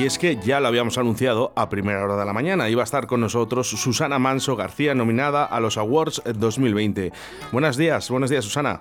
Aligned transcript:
Y 0.00 0.06
es 0.06 0.18
que 0.18 0.36
ya 0.36 0.60
lo 0.60 0.68
habíamos 0.68 0.96
anunciado 0.96 1.52
a 1.56 1.68
primera 1.68 2.02
hora 2.02 2.16
de 2.16 2.24
la 2.24 2.32
mañana. 2.32 2.70
Iba 2.70 2.80
a 2.80 2.84
estar 2.84 3.06
con 3.06 3.20
nosotros 3.20 3.68
Susana 3.68 4.18
Manso 4.18 4.56
García, 4.56 4.94
nominada 4.94 5.44
a 5.44 5.60
los 5.60 5.76
Awards 5.76 6.22
2020. 6.24 7.12
Buenos 7.52 7.76
días, 7.76 8.08
buenos 8.08 8.30
días, 8.30 8.42
Susana. 8.42 8.80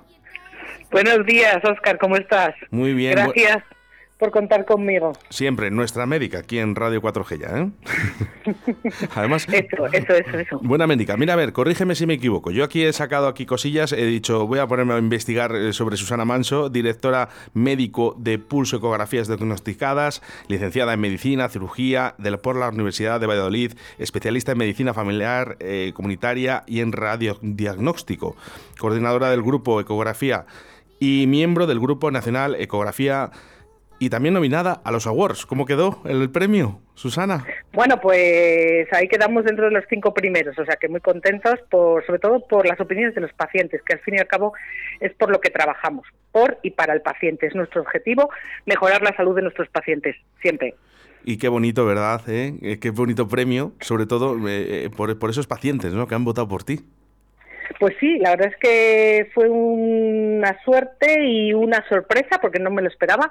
Buenos 0.92 1.26
días, 1.26 1.58
Oscar, 1.66 1.98
¿cómo 1.98 2.16
estás? 2.16 2.56
Muy 2.72 2.94
bien. 2.94 3.16
Gracias 3.16 3.58
por 4.20 4.32
contar 4.32 4.66
conmigo. 4.66 5.14
Siempre, 5.30 5.72
nuestra 5.72 6.06
médica 6.06 6.40
aquí 6.40 6.60
en 6.60 6.76
Radio 6.76 7.02
4G 7.02 7.40
ya, 7.40 7.58
¿eh? 7.58 7.72
Además... 9.16 9.48
Eso, 9.50 9.86
eso, 9.94 10.14
eso, 10.14 10.38
eso. 10.38 10.60
Buena 10.62 10.88
médica. 10.88 11.16
Mira, 11.16 11.34
a 11.34 11.36
ver, 11.38 11.54
corrígeme 11.54 11.96
si 11.96 12.06
me 12.06 12.16
equivoco. 12.16 12.52
Yo 12.52 12.66
aquí 12.66 12.84
he 12.84 12.92
sacado 12.92 13.30
aquí 13.30 13.46
cosillas, 13.46 13.94
he 13.94 14.06
dicho, 14.06 14.46
voy 14.46 14.60
a 14.60 14.68
ponerme 14.68 14.94
a 14.94 14.98
investigar 14.98 15.56
eh, 15.56 15.72
sobre 15.72 15.96
Susana 15.96 16.26
Manso, 16.26 16.70
directora 16.70 17.30
médico 17.54 18.14
de 18.20 18.40
Pulso 18.40 18.76
Ecografías 18.76 19.30
Diagnosticadas, 19.30 20.22
licenciada 20.50 20.94
en 20.94 21.00
Medicina, 21.00 21.48
Cirugía 21.48 22.16
de, 22.18 22.38
por 22.38 22.58
la 22.58 22.68
Universidad 22.68 23.22
de 23.22 23.28
Valladolid, 23.28 23.72
especialista 24.00 24.52
en 24.52 24.58
Medicina 24.58 24.94
Familiar, 24.94 25.56
eh, 25.62 25.94
Comunitaria 25.96 26.64
y 26.68 26.82
en 26.82 26.92
Radiodiagnóstico, 26.92 28.36
coordinadora 28.78 29.30
del 29.30 29.44
Grupo 29.44 29.80
Ecografía 29.80 30.46
y 31.00 31.26
miembro 31.28 31.68
del 31.68 31.80
Grupo 31.80 32.12
Nacional 32.12 32.56
Ecografía 32.56 33.32
y 34.00 34.10
también 34.10 34.34
nominada 34.34 34.82
a 34.84 34.92
los 34.92 35.06
Awards. 35.06 35.46
¿Cómo 35.46 35.66
quedó 35.66 36.02
el 36.06 36.30
premio, 36.32 36.82
Susana? 36.96 37.46
Bueno, 37.74 38.00
pues 38.00 38.88
ahí 38.94 39.08
quedamos 39.08 39.44
dentro 39.44 39.66
de 39.66 39.72
los 39.72 39.84
cinco 39.90 40.14
primeros, 40.14 40.58
o 40.58 40.66
sea 40.66 40.78
que 40.78 40.88
muy 40.88 41.02
contentos, 41.02 41.56
por, 41.70 42.06
sobre 42.06 42.20
todo 42.20 42.46
por 42.48 42.66
las 42.66 42.80
opiniones 42.80 43.14
de 43.14 43.22
los 43.22 43.34
pacientes, 43.34 43.82
que 43.84 43.94
al 43.94 44.00
fin 44.00 44.16
y 44.16 44.20
al 44.20 44.28
cabo 44.28 44.54
es 45.00 45.14
por 45.14 45.30
lo 45.30 45.40
que 45.42 45.50
trabajamos, 45.50 46.08
por 46.32 46.58
y 46.64 46.72
para 46.72 46.94
el 46.94 47.02
paciente. 47.02 47.46
Es 47.48 47.56
nuestro 47.56 47.82
objetivo 47.82 48.30
mejorar 48.66 49.02
la 49.02 49.16
salud 49.16 49.36
de 49.36 49.44
nuestros 49.44 49.70
pacientes, 49.70 50.16
siempre. 50.42 50.76
Y 51.26 51.38
qué 51.38 51.50
bonito, 51.50 51.86
¿verdad? 51.86 52.22
¿Eh? 52.28 52.56
eh 52.62 52.80
qué 52.80 52.92
bonito 52.92 53.28
premio, 53.28 53.74
sobre 53.82 54.06
todo 54.06 54.36
eh, 54.48 54.86
eh, 54.86 54.90
por, 54.96 55.18
por 55.20 55.30
esos 55.30 55.48
pacientes 55.48 55.94
¿no? 55.94 56.08
que 56.08 56.16
han 56.16 56.24
votado 56.24 56.48
por 56.48 56.64
ti. 56.64 56.80
Pues 57.80 57.96
sí, 58.00 58.18
la 58.20 58.32
verdad 58.32 58.48
es 58.48 58.58
que 58.58 59.30
fue 59.34 59.50
una 59.50 60.58
suerte 60.64 61.24
y 61.24 61.54
una 61.54 61.88
sorpresa 61.88 62.40
porque 62.42 62.60
no 62.60 62.72
me 62.72 62.82
lo 62.82 62.88
esperaba 62.88 63.30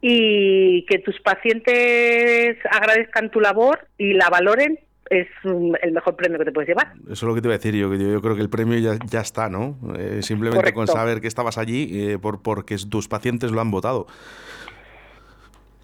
y 0.00 0.84
que 0.86 0.98
tus 0.98 1.20
pacientes 1.20 2.56
agradezcan 2.70 3.30
tu 3.30 3.40
labor 3.40 3.86
y 3.96 4.14
la 4.14 4.28
valoren 4.30 4.78
es 5.10 5.26
el 5.44 5.92
mejor 5.92 6.16
premio 6.16 6.38
que 6.38 6.44
te 6.44 6.52
puedes 6.52 6.68
llevar. 6.68 6.92
Eso 7.04 7.12
es 7.12 7.22
lo 7.22 7.34
que 7.34 7.40
te 7.40 7.48
voy 7.48 7.54
a 7.54 7.58
decir 7.58 7.74
yo, 7.74 7.94
yo, 7.94 8.20
creo 8.20 8.34
que 8.34 8.42
el 8.42 8.50
premio 8.50 8.78
ya, 8.78 8.98
ya 9.06 9.20
está, 9.20 9.48
¿no? 9.48 9.78
Eh, 9.98 10.20
simplemente 10.22 10.72
con 10.72 10.86
saber 10.86 11.20
que 11.20 11.28
estabas 11.28 11.58
allí 11.58 12.10
eh, 12.10 12.18
por, 12.18 12.42
porque 12.42 12.76
tus 12.90 13.08
pacientes 13.08 13.50
lo 13.50 13.60
han 13.60 13.70
votado. 13.70 14.06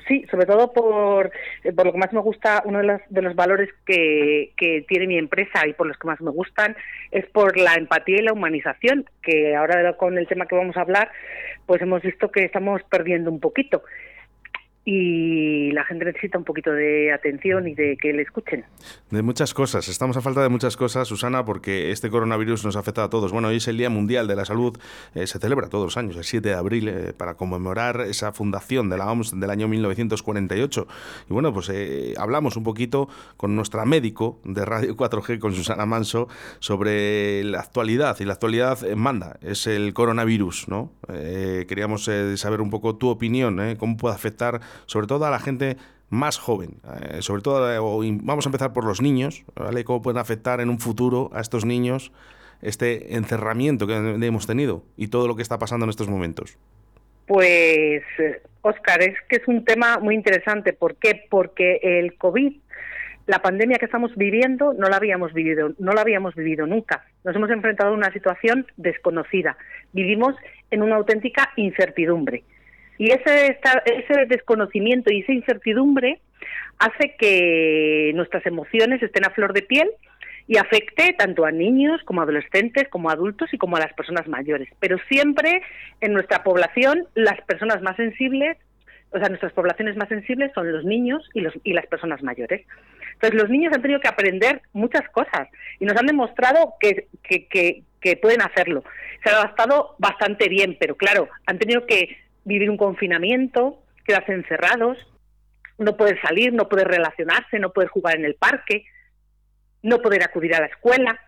Sí, 0.07 0.27
sobre 0.31 0.47
todo 0.47 0.73
por, 0.73 1.31
eh, 1.63 1.73
por 1.73 1.87
lo 1.87 1.93
que 1.93 1.99
más 1.99 2.13
me 2.13 2.21
gusta, 2.21 2.63
uno 2.67 2.79
de 2.79 2.85
los, 2.85 3.01
de 3.09 3.23
los 3.23 3.35
valores 3.35 3.71
que, 3.87 4.53
que 4.57 4.85
tiene 4.87 5.07
mi 5.07 5.17
empresa 5.17 5.67
y 5.67 5.73
por 5.73 5.87
los 5.87 5.97
que 5.97 6.07
más 6.07 6.21
me 6.21 6.31
gustan 6.31 6.77
es 7.11 7.25
por 7.27 7.57
la 7.57 7.75
empatía 7.75 8.19
y 8.19 8.23
la 8.23 8.33
humanización, 8.33 9.09
que 9.23 9.57
ahora 9.57 9.95
con 9.97 10.19
el 10.19 10.27
tema 10.27 10.47
que 10.47 10.57
vamos 10.57 10.77
a 10.77 10.83
hablar, 10.83 11.11
pues 11.67 11.81
hemos 11.81 12.03
visto 12.03 12.31
que 12.31 12.45
estamos 12.45 12.83
perdiendo 12.91 13.31
un 13.31 13.41
poquito 13.41 13.83
y 14.85 15.73
la 15.73 15.85
gente 15.85 16.05
necesita 16.05 16.37
un 16.37 16.45
poquito 16.45 16.71
de 16.71 17.11
atención 17.13 17.67
y 17.67 17.75
de 17.75 17.97
que 17.97 18.13
le 18.13 18.23
escuchen. 18.23 18.65
De 19.11 19.23
muchas 19.23 19.55
cosas, 19.55 19.89
estamos 19.89 20.17
a 20.19 20.21
falta 20.21 20.43
de 20.43 20.51
muchas 20.51 20.77
cosas, 20.77 21.09
Susana, 21.09 21.45
porque 21.45 21.91
este 21.91 22.11
coronavirus 22.11 22.67
nos 22.67 22.77
afecta 22.77 23.05
a 23.05 23.09
todos. 23.09 23.33
Bueno, 23.33 23.49
hoy 23.49 23.57
es 23.57 23.69
el 23.69 23.79
Día 23.79 23.89
Mundial 23.89 24.27
de 24.27 24.37
la 24.37 24.45
Salud, 24.45 24.77
eh, 25.15 25.27
se 25.27 25.39
celebra 25.39 25.71
todos 25.71 25.85
los 25.85 25.97
años, 25.97 26.17
el 26.17 26.25
7 26.25 26.51
de 26.51 26.55
abril, 26.55 26.89
eh, 26.89 27.13
para 27.17 27.35
conmemorar 27.35 28.03
esa 28.03 28.33
fundación 28.33 28.91
de 28.91 28.99
la 28.99 29.11
OMS 29.11 29.41
del 29.41 29.49
año 29.49 29.69
1948. 29.69 30.87
Y 31.31 31.33
bueno, 31.33 31.55
pues 31.55 31.71
eh, 31.71 32.13
hablamos 32.19 32.57
un 32.57 32.65
poquito 32.65 33.09
con 33.39 33.57
nuestra 33.57 33.87
médico 33.87 34.41
de 34.45 34.67
Radio 34.67 34.97
4G, 34.97 35.39
con 35.39 35.55
Susana 35.55 35.87
Manso, 35.87 36.29
sobre 36.59 37.43
la 37.45 37.61
actualidad, 37.61 38.19
y 38.21 38.25
la 38.25 38.35
actualidad 38.35 38.87
manda, 38.97 39.39
es 39.41 39.67
el 39.67 39.95
coronavirus, 39.95 40.69
¿no? 40.69 40.93
queríamos 41.07 42.11
saber 42.37 42.61
un 42.61 42.71
poco 42.71 42.97
tu 42.97 43.09
opinión, 43.09 43.77
cómo 43.77 43.97
puede 43.97 44.15
afectar 44.15 44.61
sobre 44.87 45.07
todo 45.07 45.25
a 45.27 45.31
la 45.31 45.39
gente 45.39 45.77
más 46.11 46.39
joven, 46.39 46.77
eh, 47.01 47.23
sobre 47.23 47.43
todo 47.43 48.03
eh, 48.03 48.19
vamos 48.23 48.47
a 48.47 48.49
empezar 48.49 48.73
por 48.73 48.85
los 48.85 49.03
niños, 49.03 49.45
¿vale? 49.55 49.85
¿Cómo 49.85 50.03
pueden 50.03 50.19
afectar 50.19 50.61
en 50.61 50.71
un 50.71 50.79
futuro 50.79 51.31
a 51.33 51.41
estos 51.41 51.65
niños 51.65 52.13
este 52.63 53.17
encerramiento 53.17 53.87
que 53.87 53.95
hemos 53.95 54.47
tenido 54.47 54.85
y 54.97 55.09
todo 55.09 55.29
lo 55.29 55.37
que 55.37 55.43
está 55.43 55.59
pasando 55.59 55.85
en 55.85 55.91
estos 55.91 56.09
momentos? 56.09 56.57
Pues, 57.27 58.03
Oscar, 58.63 59.03
es 59.03 59.17
que 59.29 59.37
es 59.37 59.49
un 59.49 59.65
tema 59.65 59.99
muy 59.99 60.15
interesante. 60.15 60.73
¿Por 60.73 60.97
qué? 60.97 61.27
Porque 61.29 61.81
el 61.83 62.17
COVID, 62.17 62.53
la 63.27 63.41
pandemia 63.41 63.79
que 63.79 63.87
estamos 63.87 64.15
viviendo, 64.17 64.75
no 64.75 64.89
la 64.89 64.97
habíamos 64.97 65.33
vivido, 65.33 65.73
no 65.79 65.93
la 65.93 66.03
habíamos 66.03 66.35
vivido 66.35 66.67
nunca. 66.67 67.05
Nos 67.25 67.35
hemos 67.35 67.51
enfrentado 67.51 67.91
a 67.91 67.95
una 67.95 68.13
situación 68.13 68.67
desconocida. 68.77 69.57
Vivimos 69.93 70.35
en 70.71 70.83
una 70.83 70.97
auténtica 70.97 71.51
incertidumbre. 71.57 72.45
Y 72.99 73.11
ese, 73.11 73.59
ese 73.87 74.27
desconocimiento 74.27 75.13
y 75.13 75.21
esa 75.21 75.33
incertidumbre 75.33 76.21
hace 76.79 77.15
que 77.19 78.13
nuestras 78.15 78.45
emociones 78.47 79.03
estén 79.03 79.25
a 79.25 79.31
flor 79.31 79.53
de 79.53 79.63
piel 79.63 79.91
y 80.47 80.59
afecte 80.59 81.15
tanto 81.19 81.45
a 81.45 81.51
niños 81.51 82.03
como 82.05 82.21
a 82.21 82.25
adolescentes, 82.25 82.89
como 82.89 83.09
a 83.09 83.15
adultos 83.15 83.53
y 83.53 83.59
como 83.59 83.77
a 83.77 83.81
las 83.81 83.93
personas 83.95 84.29
mayores. 84.29 84.69
Pero 84.79 84.99
siempre 85.09 85.63
en 86.01 86.13
nuestra 86.13 86.43
población 86.43 87.07
las 87.15 87.41
personas 87.43 87.81
más 87.83 87.97
sensibles, 87.97 88.59
o 89.11 89.19
sea, 89.19 89.29
nuestras 89.29 89.53
poblaciones 89.53 89.97
más 89.97 90.09
sensibles 90.09 90.53
son 90.55 90.71
los 90.71 90.85
niños 90.85 91.29
y, 91.35 91.41
los, 91.41 91.55
y 91.63 91.73
las 91.73 91.87
personas 91.87 92.23
mayores. 92.23 92.67
Entonces 93.15 93.41
los 93.41 93.49
niños 93.49 93.73
han 93.73 93.81
tenido 93.81 94.01
que 94.01 94.09
aprender 94.09 94.61
muchas 94.73 95.09
cosas 95.11 95.49
y 95.79 95.85
nos 95.87 95.97
han 95.97 96.07
demostrado 96.07 96.75
que, 96.81 97.07
que, 97.23 97.47
que, 98.01 98.17
pueden 98.17 98.43
hacerlo. 98.43 98.85
Se 99.23 99.31
han 99.31 99.37
adaptado 99.37 99.95
bastante 99.99 100.49
bien, 100.49 100.77
pero 100.79 100.95
claro, 100.97 101.29
han 101.47 101.59
tenido 101.59 101.87
que 101.87 102.19
vivir 102.45 102.71
un 102.71 102.77
confinamiento, 102.77 103.83
quedarse 104.05 104.33
encerrados, 104.33 104.99
no 105.79 105.97
poder 105.97 106.21
salir, 106.21 106.53
no 106.53 106.69
poder 106.69 106.89
relacionarse, 106.89 107.59
no 107.59 107.73
poder 107.73 107.89
jugar 107.89 108.17
en 108.17 108.25
el 108.25 108.35
parque, 108.35 108.85
no 109.83 109.99
poder 109.99 110.23
acudir 110.23 110.55
a 110.55 110.61
la 110.61 110.67
escuela. 110.67 111.19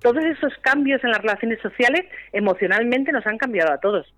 Todos 0.00 0.24
esos 0.24 0.52
cambios 0.62 1.02
en 1.04 1.10
las 1.10 1.20
relaciones 1.20 1.60
sociales 1.60 2.02
emocionalmente 2.32 3.12
nos 3.12 3.26
han 3.26 3.38
cambiado 3.38 3.72
a 3.72 3.78
todos. 3.78 4.12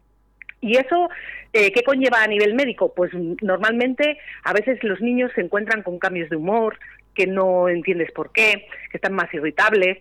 ¿Y 0.61 0.79
eso 0.79 1.11
eh, 1.53 1.73
qué 1.73 1.83
conlleva 1.83 2.23
a 2.23 2.27
nivel 2.27 2.55
médico? 2.55 2.95
Pues 2.95 3.13
normalmente 3.43 4.19
a 4.45 4.55
veces 4.55 4.83
los 4.83 5.01
niños 5.01 5.31
se 5.35 5.43
encuentran 5.43 5.83
con 5.83 5.99
cambios 5.99 6.31
de 6.31 6.37
humor, 6.37 6.79
que 7.15 7.27
no 7.27 7.69
entiendes 7.69 8.11
por 8.13 8.33
qué, 8.33 8.67
que 8.91 8.97
están 8.97 9.13
más 9.13 9.33
irritables, 9.35 9.99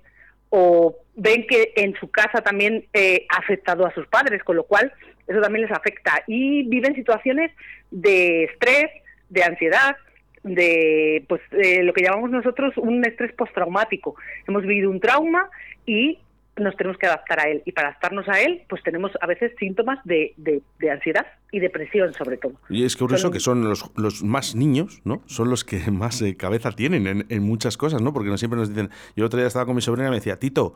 o 0.49 0.95
ven 1.15 1.45
que 1.47 1.73
en 1.75 1.95
su 1.95 2.09
casa 2.09 2.41
también 2.41 2.85
eh, 2.93 3.25
ha 3.29 3.39
afectado 3.39 3.85
a 3.85 3.93
sus 3.93 4.07
padres, 4.07 4.41
con 4.43 4.55
lo 4.55 4.63
cual 4.63 4.93
eso 5.27 5.41
también 5.41 5.65
les 5.65 5.71
afecta 5.71 6.23
y 6.27 6.67
viven 6.67 6.95
situaciones 6.95 7.51
de 7.91 8.45
estrés, 8.45 8.89
de 9.29 9.43
ansiedad, 9.43 9.95
de 10.43 11.23
pues 11.27 11.41
lo 11.51 11.93
que 11.93 12.03
llamamos 12.03 12.29
nosotros 12.29 12.73
un 12.77 13.05
estrés 13.05 13.33
postraumático. 13.33 14.15
Hemos 14.47 14.63
vivido 14.63 14.89
un 14.89 14.99
trauma 14.99 15.49
y 15.85 16.19
nos 16.57 16.75
tenemos 16.75 16.97
que 16.97 17.07
adaptar 17.07 17.39
a 17.39 17.49
él. 17.49 17.63
Y 17.65 17.71
para 17.71 17.89
adaptarnos 17.89 18.27
a 18.29 18.41
él, 18.41 18.61
pues 18.69 18.83
tenemos 18.83 19.11
a 19.21 19.25
veces 19.25 19.51
síntomas 19.57 19.99
de, 20.03 20.33
de, 20.37 20.91
ansiedad 20.91 21.25
y 21.51 21.59
depresión, 21.59 22.13
sobre 22.13 22.37
todo. 22.37 22.53
Y 22.69 22.85
es 22.85 22.95
curioso 22.95 23.31
que 23.31 23.39
son 23.39 23.63
los, 23.63 23.89
los 23.95 24.23
más 24.23 24.55
niños, 24.55 25.01
¿no? 25.03 25.23
Son 25.25 25.49
los 25.49 25.63
que 25.63 25.79
más 25.91 26.21
eh, 26.21 26.35
cabeza 26.37 26.71
tienen 26.71 27.07
en, 27.07 27.25
en, 27.29 27.43
muchas 27.43 27.77
cosas, 27.77 28.01
¿no? 28.01 28.13
Porque 28.13 28.29
no 28.29 28.37
siempre 28.37 28.59
nos 28.59 28.69
dicen... 28.69 28.89
Yo 29.15 29.25
otro 29.25 29.39
día 29.39 29.47
estaba 29.47 29.65
con 29.65 29.75
mi 29.75 29.81
sobrina 29.81 30.07
y 30.07 30.11
me 30.11 30.17
decía, 30.17 30.37
Tito, 30.37 30.75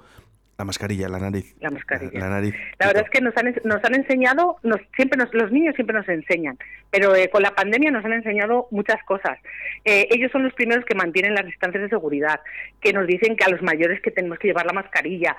la 0.58 0.66
mascarilla, 0.66 1.08
la 1.08 1.20
nariz. 1.20 1.56
La 1.60 1.70
mascarilla. 1.70 2.20
La, 2.20 2.30
nariz. 2.30 2.56
La 2.80 2.88
verdad 2.88 3.04
es 3.04 3.10
que 3.12 3.22
nos 3.22 3.38
han, 3.38 3.54
nos 3.64 3.84
han 3.84 3.94
enseñado, 3.94 4.58
nos, 4.64 4.80
siempre 4.96 5.18
nos, 5.18 5.32
los 5.34 5.52
niños 5.52 5.76
siempre 5.76 5.96
nos 5.96 6.10
enseñan, 6.10 6.58
pero 6.90 7.16
eh, 7.16 7.30
con 7.30 7.44
la 7.44 7.52
pandemia 7.52 7.92
nos 7.92 8.04
han 8.04 8.14
enseñado 8.14 8.68
muchas 8.72 9.04
cosas. 9.04 9.38
Eh, 9.86 10.08
ellos 10.10 10.32
son 10.32 10.44
los 10.44 10.54
primeros 10.54 10.84
que 10.86 10.96
mantienen 10.96 11.36
las 11.36 11.46
distancias 11.46 11.84
de 11.84 11.90
seguridad, 11.90 12.40
que 12.82 12.92
nos 12.92 13.06
dicen 13.06 13.36
que 13.36 13.46
a 13.46 13.50
los 13.50 13.62
mayores 13.62 14.02
que 14.02 14.10
tenemos 14.10 14.40
que 14.40 14.48
llevar 14.48 14.66
la 14.66 14.74
mascarilla, 14.74 15.38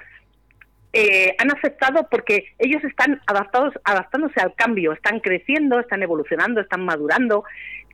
eh, 0.92 1.34
han 1.38 1.50
aceptado 1.50 2.08
porque 2.10 2.46
ellos 2.58 2.82
están 2.82 3.20
adaptados, 3.26 3.74
adaptándose 3.84 4.40
al 4.40 4.54
cambio, 4.54 4.92
están 4.92 5.20
creciendo, 5.20 5.80
están 5.80 6.02
evolucionando, 6.02 6.60
están 6.60 6.84
madurando 6.84 7.44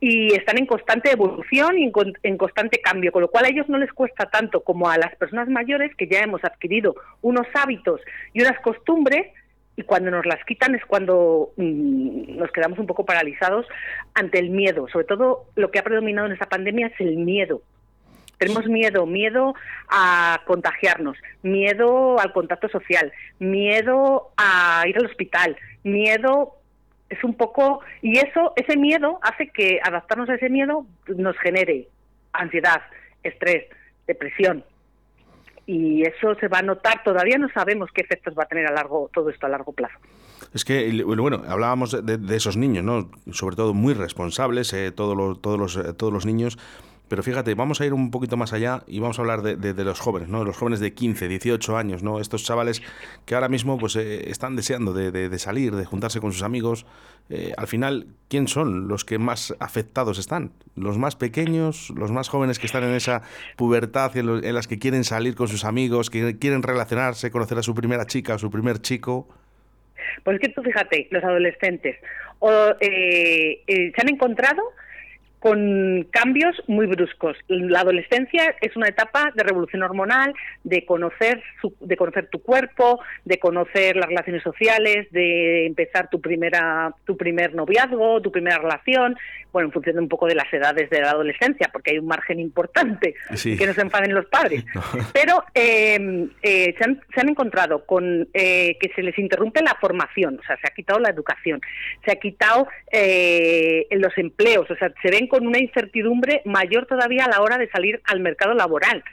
y 0.07 0.35
están 0.35 0.59
en 0.59 0.67
constante 0.67 1.11
evolución 1.11 1.79
y 1.79 1.91
en, 2.21 2.37
constante 2.37 2.79
cambio, 2.79 3.11
con 3.11 3.23
lo 3.23 3.27
cual 3.27 3.45
a 3.45 3.49
ellos 3.49 3.67
no 3.67 3.79
les 3.79 3.91
cuesta 3.91 4.29
tanto 4.29 4.61
como 4.61 4.87
a 4.87 4.99
las 4.99 5.15
personas 5.15 5.49
mayores 5.49 5.95
que 5.95 6.07
ya 6.07 6.19
hemos 6.19 6.43
adquirido 6.43 6.93
unos 7.23 7.47
hábitos 7.55 8.01
y 8.31 8.41
unas 8.41 8.59
costumbres 8.59 9.33
y 9.75 9.81
cuando 9.81 10.11
nos 10.11 10.27
las 10.27 10.45
quitan 10.45 10.75
es 10.75 10.85
cuando 10.85 11.53
mm, 11.57 12.37
nos 12.37 12.51
quedamos 12.51 12.77
un 12.77 12.85
poco 12.85 13.03
paralizados 13.03 13.65
ante 14.13 14.37
el 14.37 14.51
miedo. 14.51 14.87
Sobre 14.89 15.05
todo 15.05 15.45
lo 15.55 15.71
que 15.71 15.79
ha 15.79 15.83
predominado 15.83 16.27
en 16.27 16.33
esta 16.33 16.49
pandemia 16.49 16.85
es 16.85 17.01
el 17.01 17.17
miedo. 17.17 17.63
Tenemos 18.37 18.67
miedo, 18.67 19.07
miedo 19.07 19.55
a 19.89 20.39
contagiarnos, 20.45 21.17
miedo 21.41 22.19
al 22.19 22.31
contacto 22.31 22.69
social, 22.69 23.11
miedo 23.39 24.29
a 24.37 24.83
ir 24.87 24.99
al 24.99 25.07
hospital, 25.07 25.57
miedo 25.83 26.59
Es 27.09 27.23
un 27.23 27.35
poco 27.35 27.81
y 28.01 28.17
eso 28.17 28.53
ese 28.55 28.77
miedo 28.77 29.19
hace 29.21 29.49
que 29.49 29.79
adaptarnos 29.83 30.29
a 30.29 30.35
ese 30.35 30.49
miedo 30.49 30.85
nos 31.07 31.37
genere 31.37 31.87
ansiedad, 32.33 32.81
estrés, 33.23 33.65
depresión. 34.07 34.63
Y 35.67 36.03
eso 36.03 36.35
se 36.35 36.47
va 36.47 36.59
a 36.59 36.61
notar, 36.61 37.03
todavía 37.03 37.37
no 37.37 37.49
sabemos 37.49 37.89
qué 37.91 38.01
efectos 38.01 38.35
va 38.37 38.43
a 38.43 38.47
tener 38.47 38.67
a 38.67 38.71
largo 38.71 39.09
todo 39.13 39.29
esto 39.29 39.47
a 39.47 39.49
largo 39.49 39.71
plazo. 39.71 39.97
Es 40.53 40.63
que, 40.63 41.03
bueno, 41.03 41.43
hablábamos 41.47 42.05
de, 42.05 42.35
esos 42.35 42.55
niños, 42.55 42.83
¿no? 42.83 43.09
Sobre 43.31 43.55
todo 43.55 43.73
muy 43.73 43.93
responsables, 43.93 44.73
eh, 44.73 44.91
todos, 44.91 45.17
los, 45.17 45.41
todos, 45.41 45.59
los, 45.59 45.75
eh, 45.77 45.93
todos 45.93 46.13
los 46.13 46.25
niños. 46.25 46.57
Pero 47.07 47.23
fíjate, 47.23 47.53
vamos 47.55 47.81
a 47.81 47.85
ir 47.85 47.93
un 47.93 48.11
poquito 48.11 48.37
más 48.37 48.53
allá 48.53 48.83
y 48.87 48.99
vamos 48.99 49.19
a 49.19 49.21
hablar 49.21 49.41
de, 49.41 49.83
los 49.83 49.99
jóvenes, 49.99 50.29
¿no? 50.29 50.39
De 50.39 50.45
los 50.45 50.57
jóvenes 50.57 50.79
de 50.79 50.93
15, 50.93 51.27
18 51.27 51.77
años, 51.77 52.03
¿no? 52.03 52.19
Estos 52.19 52.43
chavales 52.43 52.81
que 53.25 53.35
ahora 53.35 53.49
mismo 53.49 53.77
pues 53.77 53.95
eh, 53.95 54.29
están 54.29 54.55
deseando 54.55 54.93
de, 54.93 55.39
salir, 55.39 55.75
de 55.75 55.85
juntarse 55.85 56.19
con 56.19 56.31
sus 56.31 56.43
amigos. 56.43 56.85
al 57.57 57.67
final, 57.67 58.07
¿quién 58.29 58.47
son 58.47 58.87
los 58.87 59.05
que 59.05 59.17
más 59.17 59.55
afectados 59.59 60.17
están? 60.17 60.51
¿Los 60.75 60.97
más 60.97 61.15
pequeños? 61.15 61.91
¿Los 61.95 62.11
más 62.11 62.29
jóvenes 62.29 62.59
que 62.59 62.65
están 62.65 62.83
en 62.83 62.95
esa 62.95 63.21
pubertad 63.55 64.15
en, 64.17 64.43
en 64.43 64.55
las 64.55 64.67
que 64.67 64.79
quieren 64.79 65.03
salir 65.03 65.35
con 65.35 65.47
sus 65.47 65.65
amigos, 65.65 66.09
que 66.09 66.37
quieren 66.37 66.63
relacionarse, 66.63 67.31
conocer 67.31 67.57
a 67.57 67.63
su 67.63 67.75
primera 67.75 68.05
chica, 68.05 68.35
a 68.35 68.37
su 68.37 68.49
primer 68.49 68.81
chico? 68.81 69.27
Pues 70.23 70.35
es 70.35 70.41
que 70.41 70.49
tú 70.49 70.63
fíjate, 70.63 71.07
los 71.11 71.23
adolescentes 71.23 71.97
o, 72.39 72.75
eh, 72.79 73.61
eh, 73.67 73.91
se 73.95 74.01
han 74.01 74.09
encontrado 74.09 74.61
con 75.39 76.07
cambios 76.11 76.55
muy 76.67 76.87
bruscos. 76.87 77.37
La 77.47 77.81
adolescencia 77.81 78.55
es 78.61 78.75
una 78.75 78.87
etapa 78.87 79.31
de 79.35 79.43
revolución 79.43 79.83
hormonal, 79.83 80.33
de 80.63 80.85
conocer, 80.85 81.41
de 81.79 81.97
conocer 81.97 82.29
tu 82.29 82.41
cuerpo, 82.41 82.99
de 83.25 83.37
conocer 83.37 83.95
las 83.95 84.07
relaciones 84.07 84.43
sociales, 84.43 85.07
de 85.11 85.67
empezar 85.67 86.09
tu 86.09 86.19
primera, 86.19 86.93
tu 87.05 87.15
primer 87.15 87.53
noviazgo, 87.53 88.21
tu 88.21 88.31
primera 88.31 88.57
relación, 88.57 89.15
bueno, 89.55 89.69
en 89.69 89.71
función 89.71 89.95
de 89.95 90.01
un 90.01 90.09
poco 90.09 90.27
de 90.27 90.35
las 90.35 90.51
edades 90.53 90.89
de 90.89 90.99
la 90.99 91.11
adolescencia, 91.11 91.69
porque 91.71 91.91
hay 91.91 91.99
un 91.99 92.07
margen 92.07 92.41
importante 92.41 93.15
que 93.41 93.65
no 93.65 93.73
se 93.73 93.81
enfaden 93.81 94.13
los 94.13 94.25
padres. 94.25 94.65
Pero 95.13 95.45
eh, 95.53 96.27
eh, 96.41 96.75
se, 96.77 97.21
han, 97.21 97.29
encontrado 97.29 97.85
con 97.85 98.27
eh, 98.33 98.77
que 98.81 98.91
se 98.93 99.01
les 99.01 99.17
interrumpe 99.17 99.61
la 99.61 99.77
formación, 99.79 100.39
o 100.39 100.43
sea, 100.43 100.57
se 100.57 100.67
ha 100.67 100.73
quitado 100.73 100.99
la 100.99 101.09
educación, 101.09 101.61
se 102.03 102.11
ha 102.11 102.15
quitado 102.15 102.67
los 103.91 104.17
empleos, 104.17 104.69
o 104.69 104.75
sea, 104.75 104.91
se 105.01 105.09
ven 105.09 105.24
con 105.27 105.45
una 105.45 105.59
incertidumbre 105.59 106.41
mayor 106.45 106.85
todavía 106.85 107.25
a 107.25 107.29
la 107.29 107.41
hora 107.41 107.57
de 107.57 107.69
salir 107.69 108.01
al 108.05 108.19
mercado 108.19 108.53
laboral. 108.53 109.03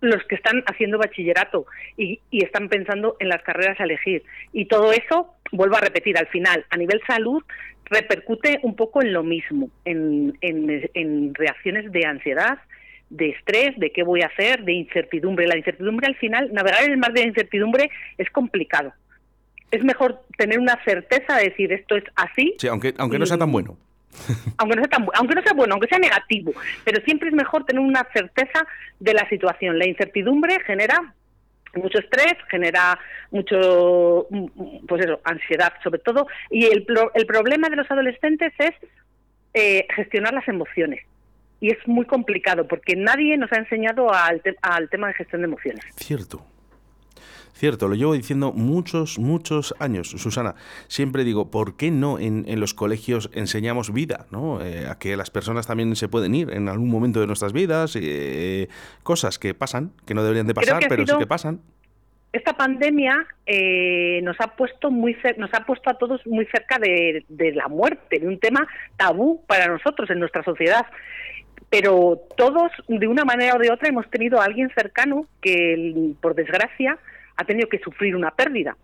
Los 0.00 0.22
que 0.24 0.36
están 0.36 0.62
haciendo 0.66 0.98
bachillerato 0.98 1.66
y, 1.96 2.20
están 2.30 2.68
pensando 2.68 3.16
en 3.18 3.28
las 3.28 3.42
carreras 3.42 3.80
a 3.80 3.84
elegir. 3.84 4.22
Y 4.52 4.66
todo 4.66 4.92
eso, 4.92 5.34
vuelvo 5.50 5.76
a 5.76 5.80
repetir, 5.80 6.16
al 6.16 6.28
final, 6.28 6.64
a 6.70 6.76
nivel 6.76 7.00
salud, 7.06 7.42
repercute 7.86 8.60
un 8.62 8.76
poco 8.76 9.02
en 9.02 9.12
lo 9.12 9.22
mismo, 9.24 9.70
en, 9.84 10.38
en 10.40 11.34
reacciones 11.34 11.90
de 11.90 12.06
ansiedad, 12.06 12.58
de 13.10 13.30
estrés, 13.30 13.78
de 13.78 13.90
qué 13.90 14.02
voy 14.02 14.22
a 14.22 14.26
hacer, 14.26 14.64
de 14.64 14.72
incertidumbre. 14.72 15.46
La 15.46 15.56
incertidumbre 15.56 16.06
al 16.06 16.16
final, 16.16 16.52
navegar 16.52 16.84
en 16.84 16.92
el 16.92 16.98
mar 16.98 17.12
de 17.12 17.22
la 17.22 17.28
incertidumbre 17.28 17.90
es 18.18 18.30
complicado. 18.30 18.92
Es 19.70 19.82
mejor 19.84 20.22
tener 20.36 20.58
una 20.58 20.82
certeza 20.84 21.36
de 21.36 21.44
decir 21.44 21.72
esto 21.72 21.96
es 21.96 22.04
así. 22.16 22.54
Sí, 22.58 22.68
aunque, 22.68 22.94
aunque 22.98 23.18
no 23.18 23.26
sea 23.26 23.38
tan 23.38 23.52
bueno. 23.52 23.76
Aunque 24.56 24.76
no 24.76 24.82
sea 24.82 24.90
tan, 24.90 25.06
aunque 25.14 25.34
no 25.34 25.42
sea 25.42 25.52
bueno, 25.52 25.74
aunque 25.74 25.88
sea 25.88 25.98
negativo, 25.98 26.52
pero 26.84 27.02
siempre 27.04 27.28
es 27.28 27.34
mejor 27.34 27.64
tener 27.64 27.80
una 27.80 28.06
certeza 28.12 28.66
de 29.00 29.14
la 29.14 29.28
situación. 29.28 29.78
La 29.78 29.86
incertidumbre 29.86 30.58
genera 30.66 31.14
mucho 31.74 31.98
estrés, 31.98 32.34
genera 32.50 32.98
mucho, 33.30 34.26
pues 34.86 35.04
eso, 35.04 35.20
ansiedad 35.24 35.72
sobre 35.82 36.00
todo, 36.00 36.26
y 36.50 36.66
el, 36.66 36.86
el 37.14 37.26
problema 37.26 37.68
de 37.68 37.76
los 37.76 37.90
adolescentes 37.90 38.52
es 38.58 38.74
eh, 39.54 39.86
gestionar 39.94 40.34
las 40.34 40.46
emociones. 40.48 41.00
Y 41.60 41.72
es 41.72 41.88
muy 41.88 42.06
complicado 42.06 42.68
porque 42.68 42.94
nadie 42.94 43.36
nos 43.36 43.52
ha 43.52 43.56
enseñado 43.56 44.12
al, 44.14 44.40
al 44.62 44.88
tema 44.88 45.08
de 45.08 45.14
gestión 45.14 45.42
de 45.42 45.48
emociones. 45.48 45.84
Cierto. 45.96 46.44
Cierto, 47.58 47.88
lo 47.88 47.96
llevo 47.96 48.12
diciendo 48.12 48.52
muchos, 48.52 49.18
muchos 49.18 49.74
años, 49.80 50.10
Susana. 50.10 50.54
Siempre 50.86 51.24
digo, 51.24 51.50
¿por 51.50 51.76
qué 51.76 51.90
no 51.90 52.20
en, 52.20 52.44
los 52.60 52.72
colegios 52.72 53.30
enseñamos 53.34 53.92
vida? 53.92 54.26
¿no? 54.30 54.62
Eh, 54.64 54.86
a 54.88 54.96
que 54.96 55.16
las 55.16 55.30
personas 55.30 55.66
también 55.66 55.96
se 55.96 56.06
pueden 56.06 56.36
ir 56.36 56.52
en 56.52 56.68
algún 56.68 56.88
momento 56.88 57.18
de 57.18 57.26
nuestras 57.26 57.52
vidas, 57.52 57.98
eh, 58.00 58.68
cosas 59.02 59.40
que 59.40 59.54
pasan, 59.54 59.90
que 60.06 60.14
no 60.14 60.22
deberían 60.22 60.46
de 60.46 60.54
pasar, 60.54 60.84
pero 60.88 61.04
sí 61.04 61.12
que 61.18 61.26
pasan. 61.26 61.60
Esta 62.32 62.56
pandemia 62.56 63.26
eh, 63.44 64.20
nos 64.22 64.36
ha 64.38 64.54
puesto 64.54 64.92
muy 64.92 65.16
nos 65.36 65.52
ha 65.52 65.66
puesto 65.66 65.90
a 65.90 65.94
todos 65.94 66.24
muy 66.28 66.46
cerca 66.46 66.78
de, 66.78 67.24
de 67.28 67.52
la 67.54 67.66
muerte, 67.66 68.20
de 68.20 68.28
un 68.28 68.38
tema 68.38 68.68
tabú 68.96 69.42
para 69.48 69.66
nosotros 69.66 70.08
en 70.10 70.20
nuestra 70.20 70.44
sociedad 70.44 70.86
pero 71.70 72.22
todos 72.36 72.72
de 72.86 73.06
una 73.06 73.26
manera 73.26 73.56
o 73.56 73.58
de 73.58 73.70
otra 73.70 73.88
hemos 73.88 74.08
tenido 74.08 74.40
a 74.40 74.44
alguien 74.44 74.70
cercano 74.74 75.26
que 75.42 76.14
por 76.22 76.34
desgracia 76.34 76.98
ha 77.38 77.44
tenido 77.44 77.68
que 77.68 77.78
sufrir 77.78 78.14
una 78.14 78.32
pérdida. 78.32 78.76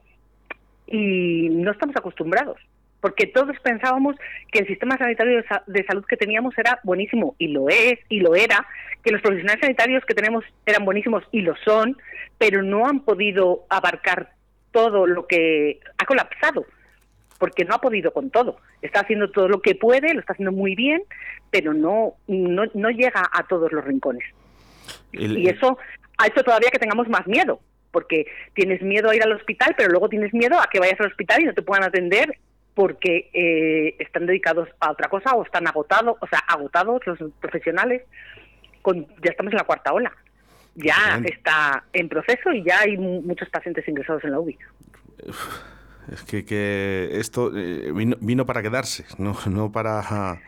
Y 0.87 1.49
no 1.51 1.73
estamos 1.73 1.97
acostumbrados, 1.97 2.59
porque 3.01 3.27
todos 3.27 3.59
pensábamos 3.61 4.17
que 4.53 4.61
el 4.61 4.67
sistema 4.67 4.97
sanitario 4.97 5.43
de 5.67 5.85
salud 5.85 6.05
que 6.09 6.17
teníamos 6.17 6.57
era 6.57 6.81
buenísimo, 6.85 7.35
y 7.39 7.49
lo 7.49 7.69
es, 7.69 7.99
y 8.09 8.21
lo 8.21 8.35
era, 8.35 8.67
que 9.03 9.11
los 9.11 9.21
profesionales 9.21 9.61
sanitarios 9.61 10.05
que 10.05 10.15
tenemos 10.15 10.45
eran 10.65 10.85
buenísimos, 10.85 11.25
y 11.33 11.41
lo 11.41 11.57
son, 11.65 11.97
pero 12.39 12.63
no 12.63 12.87
han 12.87 13.01
podido 13.01 13.65
abarcar 13.69 14.31
todo 14.71 15.07
lo 15.07 15.27
que 15.27 15.81
ha 15.99 16.07
colapsado 16.07 16.65
porque 17.39 17.65
no 17.65 17.75
ha 17.75 17.81
podido 17.81 18.13
con 18.13 18.31
todo. 18.31 18.57
Está 18.81 19.01
haciendo 19.01 19.31
todo 19.31 19.49
lo 19.49 19.61
que 19.61 19.75
puede, 19.75 20.15
lo 20.15 20.21
está 20.21 20.33
haciendo 20.33 20.53
muy 20.53 20.75
bien, 20.75 21.03
pero 21.51 21.75
no, 21.75 22.15
no, 22.27 22.63
no 22.73 22.91
llega 22.91 23.29
a 23.33 23.47
todos 23.47 23.71
los 23.73 23.85
rincones. 23.85 24.25
y 25.13 25.49
eso 25.49 25.77
ha 26.17 26.27
hecho 26.27 26.43
todavía 26.43 26.71
que 26.71 26.79
tengamos 26.79 27.09
más 27.09 27.27
miedo, 27.27 27.61
porque 27.95 28.27
tienes 28.55 28.83
miedo 28.83 29.09
a 29.09 29.15
ir 29.15 29.23
al 29.23 29.33
hospital, 29.33 29.75
pero 29.79 29.89
luego 29.91 30.09
tienes 30.09 30.35
miedo 30.35 30.59
a 30.59 30.69
que 30.71 30.81
vayas 30.81 31.01
al 31.01 31.07
hospital 31.07 31.43
y 31.43 31.45
no 31.45 31.55
te 31.55 31.63
puedan 31.63 31.85
atender 31.85 32.37
porque 32.75 33.31
eh, 33.33 33.95
están 34.01 34.27
dedicados 34.27 34.69
a 34.81 34.91
otra 34.91 35.09
cosa 35.09 35.31
o 35.35 35.45
están 35.45 35.69
agotados, 35.69 36.17
o 36.21 36.27
sea, 36.27 36.41
agotados 36.41 37.01
los 37.07 37.19
profesionales. 37.41 38.03
Con, 38.83 39.07
ya 39.23 39.31
estamos 39.31 39.53
en 39.53 39.59
la 39.59 39.65
cuarta 39.65 39.93
ola. 39.93 40.13
Ya 40.75 41.23
está 41.25 41.85
en 41.93 42.09
proceso 42.09 42.53
y 42.53 42.65
ya 42.65 42.81
hay 42.81 42.99
muchos 42.99 43.49
pacientes 43.49 43.87
ingresados 43.87 44.25
en 44.25 44.33
la 44.33 44.41
UBI. 44.41 44.59
Es 46.11 46.23
que, 46.25 46.45
que 46.45 47.11
esto 47.13 47.57
eh, 47.57 47.93
vino, 47.95 48.17
vino, 48.21 48.45
para 48.45 48.61
quedarse, 48.61 49.05
no, 49.19 49.37
no 49.47 49.71
para 49.71 50.41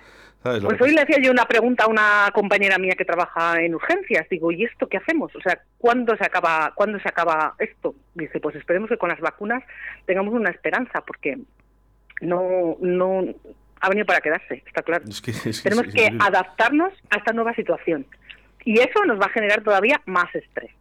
pues 0.62 0.80
hoy 0.80 0.92
le 0.92 1.02
hacía 1.02 1.18
yo 1.20 1.30
una 1.30 1.44
pregunta 1.44 1.84
a 1.84 1.88
una 1.88 2.30
compañera 2.32 2.78
mía 2.78 2.94
que 2.96 3.04
trabaja 3.04 3.60
en 3.60 3.74
urgencias. 3.74 4.28
Digo, 4.28 4.52
¿y 4.52 4.64
esto 4.64 4.88
qué 4.88 4.98
hacemos? 4.98 5.34
O 5.36 5.40
sea, 5.40 5.60
¿cuándo 5.78 6.16
se 6.16 6.24
acaba, 6.24 6.72
¿cuándo 6.74 6.98
se 7.00 7.08
acaba 7.08 7.54
esto? 7.58 7.94
Dice, 8.14 8.40
pues 8.40 8.56
esperemos 8.56 8.88
que 8.88 8.98
con 8.98 9.08
las 9.08 9.20
vacunas 9.20 9.62
tengamos 10.06 10.34
una 10.34 10.50
esperanza, 10.50 11.00
porque 11.06 11.38
no, 12.20 12.76
no 12.80 13.24
ha 13.80 13.88
venido 13.88 14.06
para 14.06 14.20
quedarse, 14.20 14.62
está 14.66 14.82
claro. 14.82 15.04
Tenemos 15.62 15.92
que 15.92 16.10
adaptarnos 16.18 16.92
a 17.10 17.18
esta 17.18 17.32
nueva 17.32 17.54
situación. 17.54 18.06
Y 18.64 18.80
eso 18.80 19.04
nos 19.06 19.20
va 19.20 19.26
a 19.26 19.30
generar 19.30 19.62
todavía 19.62 20.02
más 20.06 20.34
estrés. 20.34 20.72